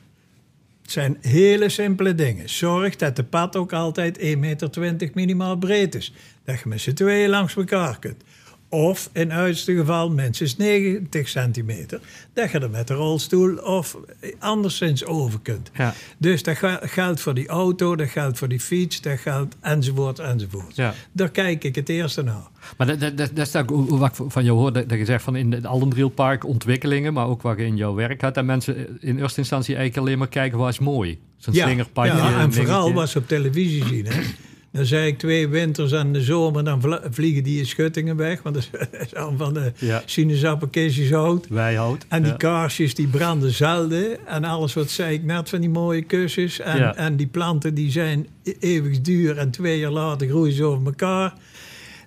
het 0.82 0.90
zijn 0.92 1.16
hele 1.20 1.68
simpele 1.68 2.14
dingen. 2.14 2.48
Zorg 2.48 2.96
dat 2.96 3.16
de 3.16 3.24
pad 3.24 3.56
ook 3.56 3.72
altijd 3.72 4.18
1,20 4.18 4.34
meter 4.38 5.10
minimaal 5.14 5.56
breed 5.56 5.94
is. 5.94 6.12
Dat 6.44 6.60
je 6.60 6.68
met 6.68 6.80
z'n 6.80 6.92
tweeën 6.92 7.28
langs 7.28 7.56
elkaar 7.56 7.98
kunt. 7.98 8.22
Of 8.70 9.10
in 9.12 9.32
uiterste 9.32 9.76
geval 9.76 10.10
minstens 10.10 10.56
90 10.56 11.28
centimeter. 11.28 12.00
Dat 12.32 12.50
je 12.50 12.58
er 12.58 12.70
met 12.70 12.88
de 12.88 12.94
rolstoel 12.94 13.56
of 13.56 13.96
anderszins 14.38 15.04
over 15.04 15.40
kunt. 15.40 15.70
Ja. 15.74 15.94
Dus 16.18 16.42
dat 16.42 16.56
geldt 16.82 17.20
voor 17.20 17.34
die 17.34 17.48
auto, 17.48 17.96
dat 17.96 18.08
geldt 18.08 18.38
voor 18.38 18.48
die 18.48 18.60
fiets, 18.60 19.00
dat 19.00 19.18
geldt 19.18 19.56
enzovoort 19.60 20.18
enzovoort. 20.18 20.76
Ja. 20.76 20.94
Daar 21.12 21.30
kijk 21.30 21.64
ik 21.64 21.74
het 21.74 21.88
eerste 21.88 22.22
naar. 22.22 22.48
Maar 22.76 22.86
dat, 22.86 23.00
dat, 23.00 23.16
dat, 23.16 23.30
dat 23.36 23.46
is 23.46 23.56
ook 23.56 23.88
wat 23.88 24.18
ik 24.18 24.24
van 24.30 24.44
jou 24.44 24.58
hoor, 24.58 24.72
dat, 24.72 24.88
dat 24.88 24.98
je 24.98 25.04
zegt 25.04 25.24
van 25.24 25.36
in 25.36 25.52
het 25.52 25.66
Allendrielpark 25.66 26.44
ontwikkelingen, 26.44 27.12
maar 27.12 27.26
ook 27.26 27.42
wat 27.42 27.58
je 27.58 27.64
in 27.64 27.76
jouw 27.76 27.94
werk 27.94 28.20
had. 28.20 28.36
En 28.36 28.46
mensen 28.46 29.00
in 29.00 29.18
eerste 29.18 29.40
instantie 29.40 29.74
eigenlijk 29.74 30.06
alleen 30.06 30.18
maar 30.18 30.28
kijken 30.28 30.58
wat 30.58 30.68
is 30.68 30.78
mooi. 30.78 31.18
Zo'n 31.36 31.54
slingerpadje. 31.54 32.12
Ja, 32.12 32.26
een 32.26 32.40
en 32.40 32.52
vooral 32.52 32.80
dingetje. 32.80 33.00
was 33.00 33.16
op 33.16 33.28
televisie 33.28 33.84
zien. 33.86 34.06
Hè. 34.06 34.20
Dan 34.72 34.84
zei 34.86 35.06
ik 35.06 35.18
twee 35.18 35.48
winters 35.48 35.92
en 35.92 36.12
de 36.12 36.22
zomer, 36.22 36.64
dan 36.64 36.82
vliegen 37.10 37.42
die 37.42 37.64
schuttingen 37.64 38.16
weg. 38.16 38.42
Want 38.42 38.54
dat 38.54 38.68
is 39.00 39.14
al 39.24 39.34
van 39.36 39.54
de 39.54 39.72
Ja. 39.78 40.02
sinaasappelkistjes 40.04 41.10
hout. 41.10 41.46
Wijhout. 41.48 42.06
En 42.08 42.22
die 42.22 42.30
Ja. 42.30 42.36
kaarsjes 42.36 42.94
die 42.94 43.06
branden 43.06 43.52
zelden. 43.52 44.26
En 44.26 44.44
alles 44.44 44.74
wat 44.74 44.90
zei 44.90 45.14
ik 45.14 45.24
net 45.24 45.48
van 45.48 45.60
die 45.60 45.70
mooie 45.70 46.02
kussens. 46.02 46.58
En, 46.60 46.76
Ja. 46.78 46.94
en 46.96 47.16
die 47.16 47.26
planten 47.26 47.74
die 47.74 47.90
zijn 47.90 48.26
e- 48.42 48.52
eeuwig 48.60 49.00
duur. 49.00 49.38
En 49.38 49.50
twee 49.50 49.78
jaar 49.78 49.90
later 49.90 50.28
groeien 50.28 50.54
ze 50.54 50.64
over 50.64 50.86
elkaar. 50.86 51.34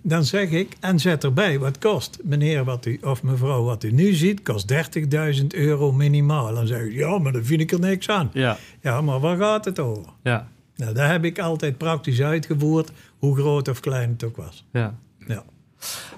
Dan 0.03 0.23
zeg 0.25 0.49
ik, 0.49 0.67
en 0.79 0.99
zet 0.99 1.23
erbij 1.23 1.59
wat 1.59 1.77
kost. 1.77 2.17
Meneer 2.23 2.63
wat 2.63 2.85
u, 2.85 2.99
of 3.03 3.23
mevrouw 3.23 3.63
wat 3.63 3.83
u 3.83 3.91
nu 3.91 4.13
ziet, 4.13 4.41
kost 4.41 4.67
30.000 4.67 5.47
euro 5.53 5.91
minimaal. 5.91 6.53
Dan 6.53 6.67
zeg 6.67 6.81
ik, 6.81 6.93
ja, 6.93 7.17
maar 7.17 7.31
daar 7.31 7.43
vind 7.43 7.61
ik 7.61 7.71
er 7.71 7.79
niks 7.79 8.09
aan. 8.09 8.29
Ja, 8.33 8.57
Ja, 8.81 9.01
maar 9.01 9.19
waar 9.19 9.37
gaat 9.37 9.65
het 9.65 9.79
over? 9.79 10.05
ja, 10.23 10.47
Nou, 10.81 10.93
daar 10.93 11.11
heb 11.11 11.25
ik 11.25 11.39
altijd 11.39 11.77
praktisch 11.77 12.21
uitgevoerd, 12.21 12.91
hoe 13.17 13.35
groot 13.35 13.67
of 13.67 13.79
klein 13.79 14.09
het 14.09 14.23
ook 14.23 14.37
was. 14.37 14.65
ja. 14.71 14.99
Ja. 15.27 15.43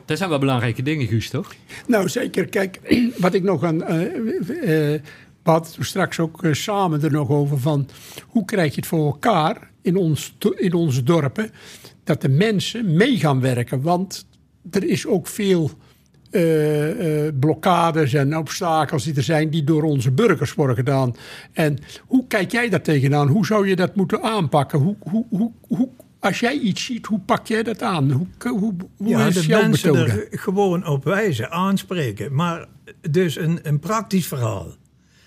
Dat 0.05 0.17
zijn 0.17 0.29
wel 0.29 0.39
belangrijke 0.39 0.82
dingen, 0.82 1.08
Guus, 1.08 1.29
toch? 1.29 1.53
Nou, 1.88 2.10
zeker. 2.10 2.46
Kijk, 2.46 2.79
wat 3.17 3.34
ik 3.34 3.43
nog 3.43 3.63
aan. 3.63 3.84
eh 3.84 4.05
eh, 4.05 5.01
we 5.43 5.50
hadden 5.50 5.65
het 5.67 5.74
toen 5.74 5.86
straks 5.86 6.20
ook 6.20 6.43
eh, 6.43 6.53
samen 6.53 7.03
er 7.03 7.12
nog 7.12 7.29
over 7.29 7.60
van 7.60 7.89
hoe 8.27 8.46
krijg 8.46 8.70
je 8.70 8.79
het 8.79 8.89
voor 8.89 9.05
elkaar 9.05 9.72
in, 9.82 9.96
ons, 9.96 10.36
in 10.55 10.74
onze 10.74 11.03
dorpen 11.03 11.51
dat 12.03 12.22
de 12.22 12.29
mensen 12.29 12.96
mee 12.96 13.17
gaan 13.17 13.41
werken. 13.41 13.82
Want 13.82 14.27
er 14.72 14.84
is 14.84 15.08
ook 15.08 15.27
veel 15.27 15.72
eh, 16.34 17.25
eh, 17.25 17.34
blokkades 17.40 18.13
en 18.13 18.38
obstakels 18.38 19.04
die 19.04 19.16
er 19.16 19.24
zijn 19.24 19.50
die 19.50 19.63
door 19.63 19.84
onze 19.84 20.12
burgers 20.12 20.54
worden 20.54 20.75
gedaan. 20.75 21.16
En 21.52 21.78
hoe 22.06 22.28
kijk 22.28 22.52
jij 22.52 22.70
daar 22.70 22.82
tegenaan? 22.82 23.28
Hoe 23.28 23.46
zou 23.46 23.68
je 23.68 23.75
dat 23.75 23.96
moeten 23.96 24.22
aanpakken? 24.22 24.80
Hoe, 24.80 24.96
hoe, 25.00 25.25
hoe, 25.30 25.52
hoe, 25.68 25.90
als 26.20 26.40
jij 26.40 26.58
iets 26.58 26.86
ziet, 26.86 27.06
hoe 27.06 27.20
pak 27.20 27.48
jij 27.48 27.63
dat 27.63 27.82
aan? 27.82 28.12
Hoe, 28.12 28.28
hoe, 28.40 28.74
hoe 28.98 29.08
ja, 29.08 29.25
is 29.25 29.46
jouw 29.46 29.62
mensen 29.62 29.92
methode? 29.92 30.28
er 30.32 30.40
gewoon 30.40 30.88
op 30.88 31.04
wijzen, 31.04 31.52
aanspreken. 31.52 32.34
Maar 32.36 32.68
dus 33.12 33.38
een, 33.38 33.60
een 33.63 33.80
praktisch 33.80 34.28
verhaal. 34.28 34.68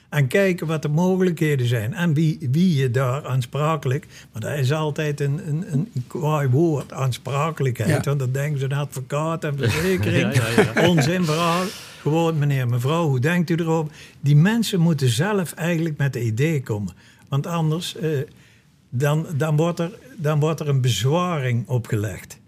En 0.09 0.27
kijken 0.27 0.67
wat 0.67 0.83
de 0.83 0.89
mogelijkheden 0.89 1.67
zijn. 1.67 1.95
En 1.95 2.15
wie, 2.15 2.49
wie 2.51 2.77
je 2.77 2.91
daar 2.91 3.27
aansprakelijk... 3.27 4.07
Maar 4.33 4.43
dat 4.43 4.59
is 4.59 4.73
altijd 4.73 5.21
een, 5.21 5.49
een, 5.49 5.65
een 5.73 6.05
kwaai 6.07 6.49
woord, 6.49 6.93
aansprakelijkheid. 6.93 7.91
Ja. 7.91 8.01
Want 8.01 8.19
dan 8.19 8.33
denken 8.33 8.59
ze 8.59 8.65
een 8.65 8.73
advocaat 8.73 9.45
en 9.45 9.57
verzekering. 9.59 10.35
Ja, 10.35 10.73
ja, 10.75 10.89
Onzin 10.89 11.25
verhaal. 11.25 11.65
Gewoon, 12.01 12.39
meneer, 12.39 12.69
mevrouw, 12.69 13.09
hoe 13.09 13.21
denkt 13.21 13.51
u 13.51 13.55
erover? 13.55 13.93
Die 14.21 14.37
mensen 14.37 14.81
moeten 14.81 15.09
zelf 15.09 15.53
eigenlijk 15.53 15.97
met 15.97 16.13
de 16.13 16.23
idee 16.23 16.63
komen. 16.63 16.95
Want 17.29 17.47
anders... 17.47 17.97
eh, 17.97 18.11
dan, 18.91 19.27
dan, 19.37 19.57
wordt 19.57 19.79
er, 19.79 19.91
dan 20.17 20.41
wordt 20.41 20.61
er 20.61 20.69
een 20.69 20.81
bezwaring 20.81 21.69
opgelegd. 21.69 22.39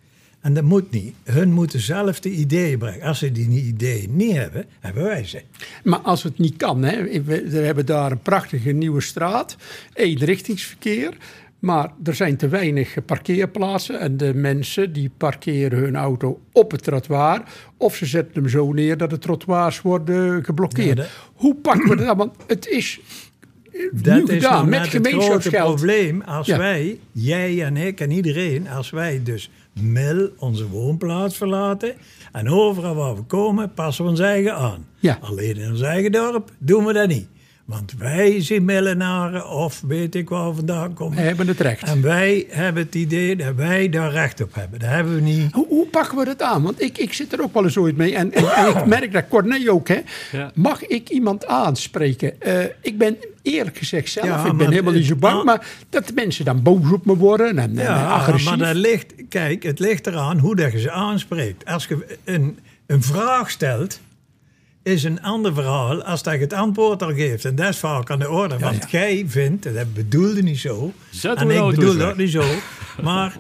En 0.49 0.55
dat 0.55 0.65
moet 0.65 0.91
niet. 0.91 1.15
Hun 1.25 1.53
moeten 1.53 1.81
zelf 1.81 2.21
de 2.21 2.31
ideeën 2.31 2.79
brengen. 2.79 3.03
Als 3.03 3.19
ze 3.19 3.33
die 3.33 3.49
ideeën 3.65 4.17
niet 4.17 4.37
hebben, 4.37 4.65
hebben 4.81 5.03
wij 5.05 5.25
ze. 5.25 5.43
Maar 5.85 5.99
als 5.99 6.23
het 6.23 6.39
niet 6.39 6.57
kan, 6.57 6.83
hè, 6.83 7.23
we, 7.23 7.51
hebben 7.57 7.87
daar 7.87 8.11
een 8.11 8.23
prachtige 8.23 8.71
nieuwe 8.71 9.01
straat, 9.01 9.57
eenrichtingsverkeer. 9.95 11.17
Maar 11.59 11.93
er 12.05 12.15
zijn 12.15 12.37
te 12.37 12.49
weinig 12.49 12.97
parkeerplaatsen 13.07 14.01
en 14.01 14.17
de 14.17 14.35
mensen 14.35 14.93
die 14.93 15.11
parkeren 15.17 15.79
hun 15.79 15.97
auto 15.97 16.41
op 16.53 16.71
het 16.71 16.83
trottoir. 16.83 17.43
Of 17.77 17.97
ze 17.97 18.07
zetten 18.07 18.43
hem 18.43 18.51
zo 18.51 18.73
neer 18.73 18.97
dat 18.97 19.11
de 19.11 19.19
trottoirs 19.19 19.81
worden 19.83 20.45
geblokkeerd. 20.45 20.89
Ja, 20.89 20.95
dat- 21.03 21.09
Hoe 21.35 21.55
pakken 21.55 21.89
we 21.89 21.97
dat? 22.05 22.17
Want 22.17 22.35
het 22.47 22.67
is 22.67 23.01
eh, 23.73 23.81
Dat 23.93 24.15
nu 24.29 24.35
is 24.37 24.43
nou 24.43 24.67
met 24.67 24.93
het 24.93 25.07
grote 25.09 25.51
probleem. 25.51 26.21
Als 26.23 26.47
Ja. 26.47 26.59
wij, 26.59 26.99
jij 27.13 27.65
en 27.65 27.77
ik 27.77 28.01
en 28.01 28.11
iedereen, 28.11 28.69
als 28.69 28.91
wij 28.91 29.21
dus 29.25 29.51
mil 29.83 30.31
onze 30.39 30.69
woonplaats 30.69 31.37
verlaten... 31.37 31.95
en 32.33 32.49
overal 32.49 32.95
waar 32.95 33.17
we 33.17 33.23
komen, 33.23 33.73
passen 33.75 34.05
we 34.05 34.11
ons 34.11 34.21
eigen 34.21 34.55
aan. 34.55 34.87
Ja. 34.99 35.19
Alleen 35.21 35.57
in 35.57 35.71
ons 35.71 35.81
eigen 35.81 36.13
dorp 36.13 36.51
doen 36.59 36.85
we 36.85 36.93
dat 36.93 37.09
niet. 37.09 37.29
Want 37.69 37.95
wij 37.99 38.43
zijn 38.43 38.65
millenaren 38.65 39.49
of 39.51 39.83
weet 39.87 40.15
ik 40.15 40.29
waar 40.29 40.55
vandaan 40.55 40.95
komen. 40.95 41.17
We 41.17 41.23
hebben 41.23 41.47
het 41.49 41.61
recht. 41.61 41.83
En 41.83 42.03
wij 42.03 42.47
hebben 42.51 42.83
het 42.83 42.95
idee 42.95 43.37
dat 43.37 43.55
wij 43.55 43.89
daar 43.89 44.11
recht 44.11 44.41
op 44.43 44.55
hebben. 44.55 44.79
Dat 44.79 44.89
hebben 44.89 45.15
we 45.15 45.21
niet. 45.21 45.53
Hoe, 45.53 45.67
hoe 45.69 45.87
pakken 45.87 46.19
we 46.19 46.25
dat 46.25 46.43
aan? 46.43 46.63
Want 46.63 46.83
ik, 46.83 46.99
ik 46.99 47.13
zit 47.13 47.33
er 47.33 47.43
ook 47.43 47.55
wel 47.55 47.65
eens 47.65 47.77
ooit 47.79 47.97
mee. 47.97 48.15
En, 48.15 48.33
en, 48.33 48.55
en 48.55 48.69
ik 48.77 48.87
merk 48.87 49.13
dat 49.13 49.29
Corné 49.29 49.71
ook. 49.71 49.89
Hè. 49.89 49.99
Ja. 50.33 50.51
Mag 50.55 50.87
ik 50.87 51.09
iemand 51.09 51.47
aanspreken? 51.47 52.41
Eh, 52.41 52.65
ik 52.83 52.99
ben 52.99 53.17
eerlijk 53.43 53.79
gezegd 53.79 54.11
zelf, 54.11 54.27
Ja, 54.27 54.47
ik 54.47 54.57
ben 54.57 54.71
helemaal 54.71 54.93
niet 54.93 55.05
zo 55.05 55.11
het- 55.11 55.21
bang. 55.21 55.33
nou- 55.35 55.45
Maar 55.47 55.67
dat 55.91 56.07
de 56.07 56.13
mensen 56.15 56.45
dan 56.45 56.63
boos 56.63 56.93
op 56.93 57.05
me 57.07 57.17
worden 57.17 57.59
en, 57.59 57.79
en 57.79 57.85
Ja, 57.85 58.07
agressief. 58.07 58.49
maar 58.49 58.59
dat 58.59 58.75
ligt, 58.77 59.15
kijk, 59.29 59.63
het 59.63 59.79
ligt 59.79 60.07
eraan 60.07 60.39
hoe 60.39 60.57
dat 60.57 60.73
je 60.73 60.79
ze 60.81 60.91
aanspreekt. 60.91 61.65
Als 61.65 61.87
je 61.87 62.17
een, 62.25 62.59
een 62.87 63.03
vraag 63.03 63.51
stelt, 63.51 64.01
is 64.89 65.05
een 65.05 65.23
ander 65.23 65.55
verhaal 65.55 66.03
als 66.03 66.23
dat 66.23 66.35
je 66.35 66.41
het 66.41 66.53
antwoord 66.53 67.03
al 67.03 67.15
geeft. 67.15 67.45
En 67.45 67.55
dat 67.55 67.69
is 67.69 67.79
vaak 67.79 68.11
aan 68.11 68.19
de 68.19 68.31
orde. 68.31 68.59
want 68.59 68.91
jij 68.91 69.25
vindt, 69.27 69.67
en 69.67 69.75
dat 69.75 69.95
bedoelde 69.95 70.43
niet 70.43 70.59
zo, 70.59 70.93
Zet 71.11 71.37
en 71.39 71.51
ik 71.51 71.75
bedoel 71.75 71.97
dat 71.97 72.17
niet 72.17 72.31
zo, 72.31 72.45
maar 73.03 73.39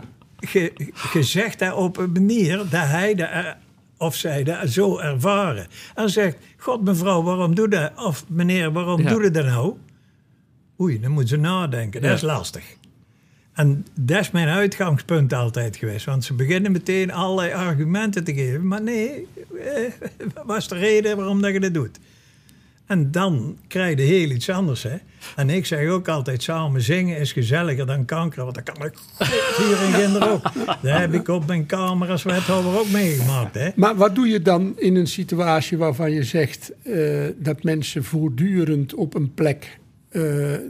je, 0.52 0.72
je 1.12 1.22
zegt 1.22 1.58
dat 1.58 1.74
op 1.74 1.96
een 1.96 2.12
manier 2.12 2.56
dat 2.56 2.70
hij 2.86 3.14
dat, 3.14 3.28
er- 3.32 3.56
of 3.96 4.14
zij 4.14 4.44
dat 4.44 4.68
zo 4.68 4.98
ervaren. 4.98 5.66
En 5.94 6.10
zegt, 6.10 6.36
god 6.56 6.84
mevrouw, 6.84 7.22
waarom 7.22 7.54
doe 7.54 7.68
dat? 7.68 7.92
Of 8.04 8.24
meneer, 8.28 8.72
waarom 8.72 9.02
Ja. 9.02 9.08
doe 9.08 9.22
je 9.22 9.30
dat 9.30 9.44
nou? 9.44 9.74
Oei, 10.80 11.00
dan 11.00 11.10
moeten 11.10 11.28
ze 11.28 11.36
nadenken. 11.36 12.00
Dat 12.00 12.10
Ja. 12.10 12.16
is 12.16 12.22
lastig. 12.22 12.64
En 13.52 13.86
dat 14.00 14.20
is 14.20 14.30
mijn 14.30 14.48
uitgangspunt 14.48 15.32
altijd 15.32 15.76
geweest. 15.76 16.04
Want 16.04 16.24
ze 16.24 16.34
beginnen 16.34 16.72
meteen 16.72 17.12
allerlei 17.12 17.52
argumenten 17.52 18.24
te 18.24 18.34
geven. 18.34 18.66
Maar 18.66 18.82
nee, 18.82 19.26
eh, 19.58 19.92
wat 20.44 20.56
is 20.56 20.68
de 20.68 20.74
reden 20.74 21.16
waarom 21.16 21.42
dat 21.42 21.52
je 21.52 21.60
dat 21.60 21.74
doet? 21.74 21.98
En 22.88 23.10
dan 23.10 23.58
krijg 23.66 23.98
je 23.98 24.04
heel 24.04 24.30
iets 24.30 24.50
anders. 24.50 24.82
Hè? 24.82 24.96
En 25.36 25.50
ik 25.50 25.66
zeg 25.66 25.88
ook 25.88 26.08
altijd, 26.08 26.42
samen 26.42 26.82
zingen 26.82 27.18
is 27.18 27.32
gezelliger 27.32 27.86
dan 27.86 28.04
kanker. 28.04 28.42
Want 28.42 28.54
dat 28.54 28.64
kan 28.64 28.86
ik 28.86 28.94
hier 29.56 29.82
in 29.82 29.92
Ginder 29.92 30.30
ook. 30.30 30.42
Daar 30.82 31.00
heb 31.00 31.14
ik 31.14 31.28
op 31.28 31.46
mijn 31.46 31.66
kamer 31.66 32.10
als 32.10 32.22
wethouder 32.22 32.78
ook 32.78 32.90
meegemaakt. 32.90 33.54
Hè? 33.54 33.68
Maar 33.74 33.96
wat 33.96 34.14
doe 34.14 34.28
je 34.28 34.42
dan 34.42 34.72
in 34.76 34.96
een 34.96 35.06
situatie 35.06 35.78
waarvan 35.78 36.10
je 36.10 36.22
zegt 36.22 36.72
eh, 36.82 37.26
dat 37.36 37.62
mensen 37.62 38.04
voortdurend 38.04 38.94
op 38.94 39.14
een 39.14 39.34
plek 39.34 39.78
uh, 40.10 40.22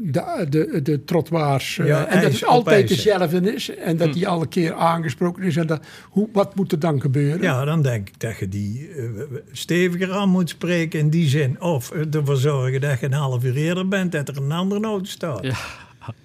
de, 0.03 0.47
de, 0.49 0.83
de 0.83 1.05
trottoirs. 1.05 1.79
Uh, 1.79 1.87
Ja, 1.87 2.07
en 2.07 2.23
dat 2.23 2.33
het 2.33 2.45
altijd 2.45 2.89
dezelfde 2.89 3.55
is. 3.55 3.77
En 3.77 3.97
dat 3.97 4.13
die 4.13 4.29
alle 4.29 4.47
keer 4.47 4.75
aangesproken 4.75 5.43
is. 5.43 5.57
En 5.57 5.67
dat, 5.67 5.81
hoe, 6.03 6.29
wat 6.33 6.55
moet 6.55 6.73
er 6.73 6.79
dan 6.79 7.01
gebeuren? 7.01 7.43
Ja, 7.43 7.65
dan 7.65 7.83
denk 7.83 8.09
ik 8.09 8.21
dat 8.21 8.39
je 8.39 8.49
die 8.49 8.89
eh, 8.97 9.05
steviger 9.53 10.13
aan 10.13 10.29
moet 10.29 10.49
spreken 10.49 10.99
in 10.99 11.11
die 11.11 11.29
zin. 11.29 11.61
Of 11.61 11.91
ervoor 11.91 12.37
zorgen 12.37 12.81
dat 12.81 13.01
je 13.01 13.07
een 13.07 13.13
half 13.13 13.45
uur 13.45 13.57
eerder 13.57 13.89
bent, 13.89 14.13
dat 14.13 14.29
er 14.29 14.37
een 14.37 14.53
andere 14.53 14.85
auto 14.85 15.05
staat. 15.05 15.43
Ja. 15.43 15.57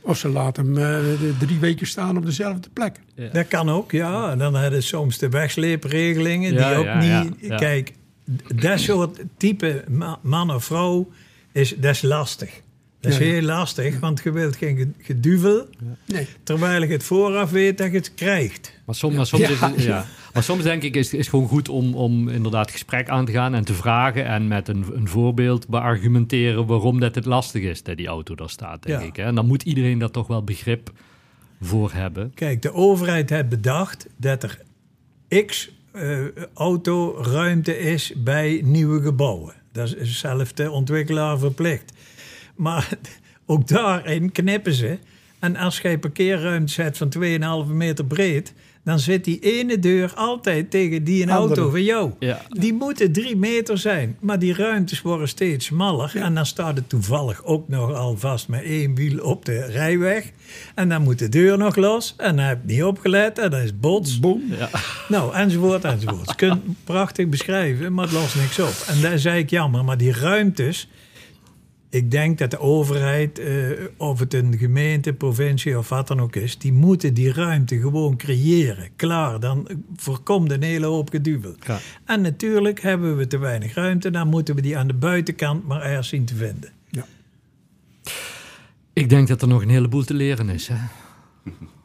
Of 0.02 0.18
ze 0.18 0.30
laten 0.30 0.76
hem 0.76 0.78
eh, 0.78 1.30
drie 1.40 1.60
weken 1.60 1.88
staan 1.88 2.18
op 2.18 2.26
dezelfde 2.26 2.70
plek. 2.74 3.00
Dat 3.32 3.48
kan 3.48 3.70
ook, 3.70 3.92
ja. 3.92 4.32
En 4.32 4.38
dan 4.38 4.56
hebben 4.56 4.80
je 4.80 4.86
soms 4.86 5.18
de 5.18 5.30
wegsleepregelingen 5.30 6.56
die 6.56 6.76
ook 6.76 6.86
ja, 6.86 6.98
niet... 6.98 7.34
ja, 7.40 7.48
ja. 7.48 7.56
Kijk, 7.56 7.94
dat 8.56 8.80
soort 8.80 9.20
type 9.38 9.84
ma- 9.90 10.20
man 10.22 10.52
of 10.54 10.66
vrouw, 10.66 11.10
is, 11.52 11.76
dat 11.78 11.92
is 11.92 12.02
lastig. 12.02 12.62
Dat 13.04 13.12
is 13.12 13.18
Ja, 13.18 13.26
ja. 13.26 13.32
heel 13.32 13.42
lastig, 13.42 14.00
want 14.00 14.22
je 14.24 14.32
wilt 14.32 14.56
geen 14.56 14.78
ge- 14.78 14.92
geduvel... 15.04 15.66
Nee. 16.06 16.28
terwijl 16.44 16.82
je 16.82 16.88
het 16.88 17.04
vooraf 17.04 17.50
weet 17.52 17.78
dat 17.78 17.92
je 17.92 17.98
het 17.98 18.14
krijgt. 18.14 18.80
Maar 18.86 18.96
soms, 18.96 19.16
maar 19.16 19.26
soms, 19.26 19.42
Ja. 19.42 19.50
is 19.50 19.60
het- 19.60 19.84
ja. 19.84 20.06
maar 20.34 20.44
soms 20.44 20.64
denk 20.64 20.84
ik 20.84 20.96
is 20.96 21.12
het 21.12 21.20
is 21.20 21.28
gewoon 21.28 21.48
goed 21.48 21.70
om, 21.70 21.94
om 21.96 22.30
inderdaad 22.30 22.72
gesprek 22.72 23.10
aan 23.10 23.26
te 23.26 23.32
gaan 23.32 23.54
en 23.56 23.66
te 23.66 23.74
vragen 23.74 24.26
en 24.26 24.48
met 24.48 24.68
een, 24.68 24.86
een 24.94 25.08
voorbeeld 25.08 25.68
beargumenteren 25.68 26.66
waarom 26.66 27.00
dat 27.00 27.16
het 27.16 27.26
lastig 27.26 27.64
is 27.64 27.84
dat 27.84 27.98
die 27.98 28.08
auto 28.08 28.36
daar 28.36 28.50
staat, 28.50 28.84
denk 28.84 29.02
Ja. 29.02 29.08
ik. 29.08 29.16
Hè? 29.16 29.24
En 29.24 29.36
dan 29.36 29.46
moet 29.48 29.64
iedereen 29.64 30.00
daar 30.00 30.12
toch 30.12 30.28
wel 30.28 30.44
begrip 30.44 30.92
voor 31.62 31.92
hebben. 31.94 32.32
Kijk, 32.36 32.62
de 32.62 32.74
overheid 32.74 33.30
heeft 33.30 33.50
bedacht 33.50 34.08
dat 34.18 34.44
er 34.44 34.60
x 35.46 35.72
eh, 35.92 36.20
autoruimte 36.54 37.80
is 37.80 38.14
bij 38.18 38.62
nieuwe 38.66 39.02
gebouwen. 39.02 39.54
Dat 39.72 39.96
is 39.96 40.20
zelf 40.20 40.54
de 40.54 40.72
ontwikkelaar 40.72 41.40
verplicht. 41.40 41.92
Maar 42.56 42.90
ook 43.46 43.68
daarin 43.68 44.32
knippen 44.32 44.74
ze. 44.74 44.98
En 45.44 45.56
als 45.56 45.80
jij 45.80 45.98
parkeerruimte 45.98 46.74
zet 46.74 46.98
van 46.98 47.14
2,5 47.68 47.72
meter 47.74 48.06
breed... 48.06 48.54
dan 48.84 49.00
zit 49.00 49.24
die 49.24 49.40
ene 49.40 49.80
deur 49.80 50.14
altijd 50.16 50.72
tegen 50.72 51.04
die 51.04 51.24
een 51.24 51.30
auto 51.30 51.70
van 51.70 51.84
jou. 51.84 52.12
Ja. 52.20 52.42
Die 52.50 52.74
moeten 52.74 53.12
drie 53.12 53.36
meter 53.36 53.78
zijn. 53.78 54.18
Maar 54.20 54.40
die 54.40 54.54
ruimtes 54.54 55.02
worden 55.02 55.28
steeds 55.28 55.66
smaller. 55.66 56.12
En 56.16 56.36
dan 56.36 56.46
staat 56.46 56.76
het 56.76 56.90
toevallig 56.90 57.44
ook 57.44 57.68
nog 57.68 57.94
al 57.94 58.18
vast 58.18 58.48
met 58.48 58.64
één 58.64 58.96
wiel 58.96 59.24
op 59.24 59.46
de 59.46 59.66
rijweg. 59.66 60.32
En 60.76 60.90
dan 60.90 61.02
moet 61.02 61.20
de 61.20 61.30
deur 61.30 61.58
nog 61.58 61.76
los. 61.76 62.14
En 62.18 62.36
dan 62.36 62.46
heb 62.46 62.60
je 62.66 62.74
niet 62.74 62.84
opgelet. 62.84 63.40
En 63.40 63.50
dan 63.50 63.60
is 63.60 63.66
het 63.66 63.82
bots. 63.82 64.20
Boom. 64.20 64.44
Nou, 65.08 65.34
enzovoort, 65.34 65.84
enzovoort. 65.84 66.30
Je 66.30 66.36
kunt 66.36 66.62
prachtig 66.84 67.28
beschrijven, 67.28 67.94
maar 67.94 68.06
het 68.06 68.14
lost 68.14 68.36
niks 68.36 68.60
op. 68.60 68.84
En 68.88 69.02
dat 69.02 69.12
is 69.12 69.26
eigenlijk 69.26 69.50
jammer. 69.50 69.84
Maar 69.84 69.98
die 69.98 70.14
ruimtes... 70.14 70.88
Ik 71.94 72.12
denk 72.12 72.38
dat 72.38 72.52
de 72.52 72.60
overheid, 72.60 73.40
eh, 73.40 73.70
of 73.98 74.20
het 74.20 74.34
een 74.34 74.58
gemeente, 74.58 75.14
provincie 75.14 75.78
of 75.78 75.90
wat 75.90 76.08
dan 76.08 76.22
ook 76.22 76.36
is... 76.36 76.58
die 76.58 76.74
moeten 76.74 77.14
die 77.14 77.34
ruimte 77.34 77.80
gewoon 77.80 78.18
creëren. 78.18 78.90
Klaar, 78.96 79.40
dan 79.40 79.68
voorkomt 79.96 80.52
een 80.52 80.64
hele 80.64 80.86
hoop 80.86 81.10
geduvel. 81.10 81.56
Ja. 81.66 81.80
En 82.06 82.22
natuurlijk 82.22 82.82
hebben 82.82 83.18
we 83.18 83.28
te 83.28 83.38
weinig 83.38 83.74
ruimte. 83.74 84.12
Dan 84.12 84.28
moeten 84.28 84.56
we 84.56 84.62
die 84.62 84.78
aan 84.78 84.88
de 84.88 84.94
buitenkant 84.94 85.68
maar 85.68 85.82
ergens 85.82 86.08
zien 86.08 86.26
te 86.26 86.36
vinden. 86.36 86.72
Ik 88.94 89.10
denk 89.10 89.28
dat 89.28 89.42
er 89.42 89.48
nog 89.48 89.62
een 89.62 89.70
heleboel 89.70 90.04
te 90.04 90.14
leren 90.14 90.50
is. 90.50 90.68
Hè? 90.68 90.76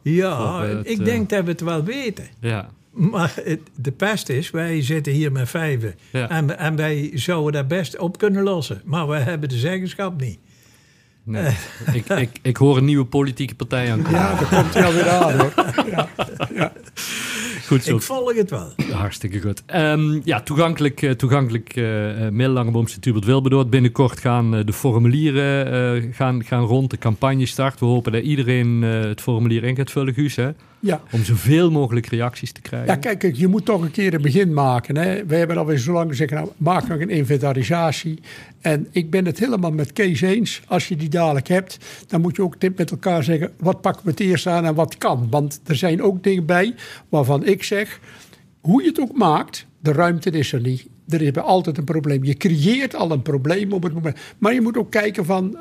Ja, 0.02 0.62
het, 0.62 0.88
ik 0.88 0.98
eh, 0.98 1.04
denk 1.04 1.28
dat 1.28 1.44
we 1.44 1.50
het 1.50 1.60
wel 1.60 1.84
weten. 1.84 2.28
Ja. 2.40 2.70
Maar 2.99 3.33
het, 3.45 3.61
de 3.76 3.93
pest 3.93 4.28
is, 4.28 4.50
wij 4.50 4.83
zitten 4.83 5.12
hier 5.12 5.33
met 5.33 5.49
vijven. 5.49 5.95
Ja. 6.12 6.28
En, 6.28 6.59
en 6.59 6.76
wij 6.76 7.11
zouden 7.14 7.52
daar 7.52 7.67
best 7.67 7.99
op 7.99 8.19
kunnen 8.19 8.43
lossen. 8.43 8.83
Maar 8.85 9.07
wij 9.07 9.21
hebben 9.21 9.49
de 9.49 9.59
zeggenschap 9.59 10.21
niet. 10.21 10.38
Nee. 11.23 11.55
ik, 11.93 12.09
ik, 12.09 12.38
ik 12.43 12.57
hoor 12.57 12.76
een 12.76 12.85
nieuwe 12.85 13.05
politieke 13.05 13.55
partij 13.55 13.93
aan. 13.93 14.05
Ja, 14.11 14.35
daar 14.35 14.62
komt 14.62 14.75
hij 14.75 14.85
alweer 14.85 15.09
aan 15.09 15.38
hoor. 15.38 15.52
Goed 17.69 17.85
zo. 17.85 17.97
Ik 17.97 18.02
volg 18.02 18.35
het 18.35 18.50
wel. 18.50 18.73
Hartstikke 18.93 19.40
goed. 19.40 19.62
Ehm, 19.67 20.21
ja, 20.25 20.40
toegankelijk, 20.40 21.02
eh, 21.02 21.11
toegankelijk 21.11 21.76
eh 21.76 22.23
uh, 22.25 22.28
Middellangebom 22.28 22.87
Sint-Hubert 22.87 23.25
Wilberdoord. 23.25 23.71
Binnenkort 23.71 24.21
gaan 24.21 24.57
eh, 24.57 24.64
de 24.64 24.73
formulieren 24.73 25.73
eh, 25.73 26.14
gaan, 26.14 26.45
gaan 26.45 26.64
rond, 26.64 26.90
de 26.90 26.99
campagne 26.99 27.47
start. 27.47 27.81
We 27.81 27.87
hopen 27.87 28.12
dat 28.12 28.23
iedereen 28.23 28.85
eh, 28.85 29.00
het 29.00 29.21
formulier 29.21 29.64
in 29.64 29.76
gaat 29.76 29.90
vullen, 29.90 30.14
Guus. 30.14 30.37
Hè? 30.37 30.50
Ja. 30.80 31.02
Om 31.11 31.25
zoveel 31.25 31.70
mogelijk 31.70 32.06
reacties 32.06 32.52
te 32.52 32.61
krijgen. 32.61 32.88
Ja, 32.88 32.97
kijk, 32.97 33.18
kijk, 33.18 33.37
je 33.37 33.49
moet 33.49 33.64
toch 33.64 33.82
een 33.82 33.90
keer 33.90 34.14
een 34.14 34.23
begin 34.23 34.52
maken. 34.52 34.97
Hè. 34.97 35.26
We 35.26 35.36
hebben 35.36 35.56
alweer 35.56 35.78
zo 35.78 35.93
lang 35.93 36.10
gezegd, 36.10 36.30
nou, 36.30 36.49
maak 36.56 36.88
nog 36.88 37.00
een 37.00 37.10
inventarisatie. 37.10 38.21
En 38.60 38.86
ik 38.91 39.10
ben 39.10 39.25
het 39.25 39.38
helemaal 39.38 39.71
met 39.71 39.93
Kees 39.93 40.21
eens. 40.21 40.62
Als 40.67 40.88
je 40.88 40.97
die 40.97 41.08
dadelijk 41.08 41.49
hebt, 41.49 41.78
dan 42.06 42.21
moet 42.21 42.36
je 42.36 42.43
ook 42.43 42.56
met 42.76 42.91
elkaar 42.91 43.25
zeggen... 43.25 43.52
wat 43.58 43.80
pakken 43.80 44.04
we 44.04 44.10
het 44.10 44.21
eerst 44.21 44.47
aan 44.47 44.64
en 44.64 44.75
wat 44.75 44.99
kan. 44.99 45.26
Want 45.30 45.60
er 45.67 45.76
zijn 45.76 46.02
ook 46.02 46.23
dingen 46.23 46.47
bij 46.47 46.75
waarvan 47.08 47.47
ik 47.47 47.62
zeg... 47.62 48.00
hoe 48.60 48.82
je 48.82 48.88
het 48.88 49.00
ook 49.00 49.17
maakt, 49.17 49.67
de 49.80 49.93
ruimte 49.93 50.30
is 50.30 50.52
er 50.52 50.60
niet. 50.60 50.86
Er 51.08 51.23
is 51.23 51.36
altijd 51.36 51.78
een 51.78 51.84
probleem. 51.84 52.25
Je 52.25 52.36
creëert 52.36 52.95
al 52.95 53.10
een 53.10 53.23
probleem 53.23 53.73
op 53.73 53.82
het 53.82 53.95
moment. 53.95 54.19
Maar 54.38 54.54
je 54.54 54.60
moet 54.60 54.76
ook 54.76 54.91
kijken 54.91 55.25
van... 55.25 55.56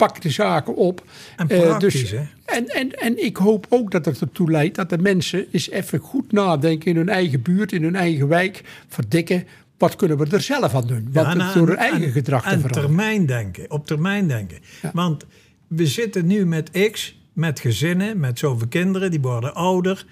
pak 0.00 0.20
de 0.22 0.30
zaken 0.30 0.76
op. 0.76 1.04
En 1.36 1.48
Eh, 1.48 1.60
praktisch, 1.60 2.00
dus, 2.00 2.10
hè? 2.10 2.22
en, 2.44 2.66
en, 2.66 2.92
en 2.92 3.24
ik 3.24 3.36
hoop 3.36 3.66
ook 3.68 3.90
dat 3.90 4.04
het 4.04 4.20
ertoe 4.20 4.50
leidt 4.50 4.76
dat 4.76 4.90
de 4.90 4.98
mensen 4.98 5.46
eens 5.52 5.70
even 5.70 5.98
goed 5.98 6.32
nadenken 6.32 6.90
in 6.90 6.96
hun 6.96 7.08
eigen 7.08 7.42
buurt, 7.42 7.72
in 7.72 7.82
hun 7.82 7.96
eigen 7.96 8.28
wijk. 8.28 8.62
Verdikken, 8.88 9.46
wat 9.78 9.96
kunnen 9.96 10.18
we 10.18 10.26
er 10.30 10.40
zelf 10.40 10.74
aan 10.74 10.86
doen? 10.86 11.08
Wat 11.12 11.24
Ja, 11.24 11.30
en 11.30 11.40
het 11.40 11.54
door 11.54 11.68
hun 11.68 11.76
eigen 11.76 12.10
gedrag 12.10 12.42
te 12.42 12.48
veranderen. 12.48 12.82
termijn 12.82 13.26
denken, 13.26 13.70
op 13.70 13.86
termijn 13.86 14.28
denken. 14.28 14.58
Want 14.92 15.26
we 15.66 15.86
zitten 15.86 16.26
nu 16.26 16.46
met 16.46 16.70
X, 16.90 17.18
met 17.32 17.60
gezinnen, 17.60 18.20
met 18.20 18.38
zoveel 18.38 18.68
kinderen, 18.68 19.10
die 19.10 19.20
worden 19.20 19.54
ouder. 19.54 20.06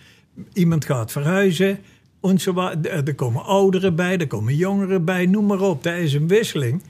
Iemand 0.53 0.85
gaat 0.85 1.13
verhuizen. 1.13 1.79
En 2.23 2.39
er 2.83 3.15
komen 3.15 3.45
ouderen 3.45 3.95
bij, 3.95 4.19
er 4.19 4.27
komen 4.27 4.57
jongeren 4.57 5.05
bij, 5.05 5.27
noem 5.27 5.47
maar 5.47 5.61
op. 5.61 5.83
Dat 5.83 5.97
is 5.97 6.13
een 6.15 6.29
wisseling. 6.29 6.83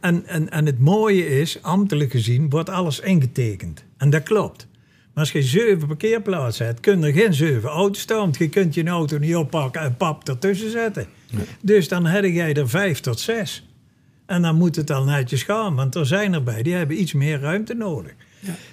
En, 0.00 0.26
en, 0.26 0.50
en 0.50 0.66
het 0.66 0.78
mooie 0.78 1.40
is, 1.40 1.62
ambtelijk 1.62 2.10
gezien, 2.10 2.50
wordt 2.50 2.68
alles 2.68 3.00
ingetekend. 3.00 3.84
En 3.96 4.10
dat 4.10 4.22
klopt. 4.22 4.66
Maar 5.14 5.24
als 5.24 5.32
je 5.32 5.42
zeven 5.42 5.86
parkeerplaatsen 5.86 6.66
hebt, 6.66 6.80
kun 6.80 7.02
er 7.02 7.12
geen 7.12 7.34
zeven 7.34 7.68
auto's 7.68 8.00
staan. 8.00 8.18
Want 8.18 8.36
je 8.38 8.48
kunt 8.48 8.74
je 8.74 8.84
auto 8.84 9.18
niet 9.18 9.36
oppakken 9.36 9.80
en 9.80 9.96
pap 9.96 10.28
ertussen 10.28 10.70
zetten. 10.70 11.06
Dus 11.60 11.88
dan 11.88 12.06
heb 12.06 12.24
jij 12.24 12.54
er 12.54 12.68
vijf 12.68 13.00
tot 13.00 13.20
zes. 13.20 13.64
En 14.26 14.42
dan 14.42 14.56
moet 14.56 14.76
het 14.76 14.90
al 14.90 15.04
netjes 15.04 15.42
gaan, 15.42 15.74
want 15.74 15.94
er 15.94 16.06
zijn 16.06 16.34
erbij 16.34 16.62
die 16.62 16.74
hebben 16.74 17.00
iets 17.00 17.12
meer 17.12 17.40
ruimte 17.40 17.74
nodig. 17.74 18.12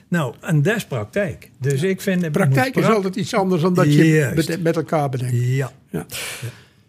Nou, 0.07 0.33
en 0.41 0.61
dat 0.61 0.75
is 0.75 0.85
praktijk. 0.85 1.49
Dus 1.59 1.81
ik 1.83 2.01
vind... 2.01 2.21
het 2.21 2.31
Praktijk 2.31 2.67
moet 2.67 2.83
is 2.83 2.83
pra- 2.85 2.95
altijd 2.95 3.15
iets 3.15 3.33
anders 3.33 3.61
dan 3.61 3.73
dat 3.73 3.93
je 3.93 4.07
Juist. 4.07 4.59
met 4.61 4.75
elkaar 4.75 5.09
bedenkt. 5.09 5.35
Ja. 5.37 5.71
Ja. 5.89 6.05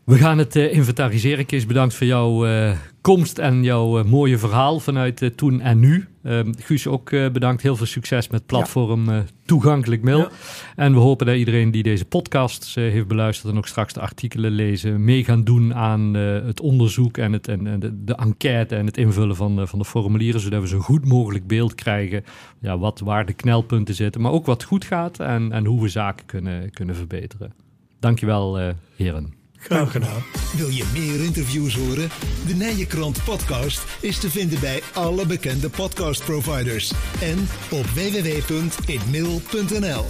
We 0.04 0.16
gaan 0.16 0.38
het 0.38 0.56
eh, 0.56 0.72
inventariseren. 0.72 1.46
Kees, 1.46 1.66
bedankt 1.66 1.94
voor 1.94 2.06
jouw 2.06 2.46
eh, 2.46 2.76
komst 3.14 3.38
en 3.38 3.62
jouw 3.62 3.98
eh, 3.98 4.04
mooie 4.04 4.38
verhaal 4.38 4.80
vanuit 4.80 5.22
eh, 5.22 5.28
toen 5.28 5.60
en 5.60 5.78
nu. 5.78 6.08
Ehm, 6.22 6.52
Guus, 6.58 6.86
ook 6.86 7.10
eh, 7.10 7.30
bedankt. 7.30 7.62
Heel 7.62 7.76
veel 7.76 7.86
succes 7.86 8.28
met 8.28 8.46
platform 8.46 9.24
Toegankelijk 9.44 10.02
Mail. 10.02 10.18
Ja. 10.18 10.30
En 10.76 10.92
we 10.92 10.98
hopen 10.98 11.26
dat 11.26 11.36
iedereen 11.36 11.70
die 11.70 11.82
deze 11.82 12.04
podcast 12.04 12.74
heeft 12.74 13.06
beluisterd... 13.06 13.52
en 13.52 13.58
ook 13.58 13.66
straks 13.66 13.92
de 13.92 14.00
artikelen 14.00 14.50
lezen... 14.50 15.04
mee 15.04 15.24
gaan 15.24 15.44
doen 15.44 15.74
aan 15.74 16.14
het 16.14 16.60
onderzoek 16.60 17.16
en, 17.16 17.32
het, 17.32 17.48
en, 17.48 17.66
en 17.66 17.80
de, 17.80 18.04
de 18.04 18.14
enquête... 18.14 18.76
en 18.76 18.86
het 18.86 18.96
invullen 18.96 19.36
van, 19.36 19.68
van 19.68 19.78
de 19.78 19.84
formulieren... 19.84 20.40
zodat 20.40 20.60
we 20.60 20.68
zo 20.68 20.78
goed 20.78 21.04
mogelijk 21.04 21.46
beeld 21.46 21.74
krijgen... 21.74 22.24
Ja, 22.60 22.78
wat, 22.78 23.00
waar 23.00 23.26
de 23.26 23.32
knelpunten 23.32 23.94
zitten... 23.94 24.20
maar 24.20 24.32
ook 24.32 24.46
wat 24.46 24.62
goed 24.62 24.84
gaat 24.84 25.20
en, 25.20 25.52
en 25.52 25.64
hoe 25.64 25.82
we 25.82 25.88
zaken 25.88 26.26
kunnen, 26.26 26.70
kunnen 26.70 26.94
verbeteren. 26.94 27.52
Dankjewel, 28.00 28.58
heren. 28.96 29.37
Graag 29.58 29.92
gedaan. 29.92 30.22
Wil 30.56 30.68
je 30.68 30.84
meer 30.92 31.24
interviews 31.24 31.76
horen? 31.76 32.08
De 32.46 32.54
Nijenkrant 32.54 33.24
podcast 33.24 33.84
is 34.00 34.18
te 34.18 34.30
vinden 34.30 34.60
bij 34.60 34.82
alle 34.92 35.26
bekende 35.26 35.70
podcastproviders 35.70 36.92
en 37.20 37.48
op 37.70 37.86
www.inmail.nl. 37.86 40.06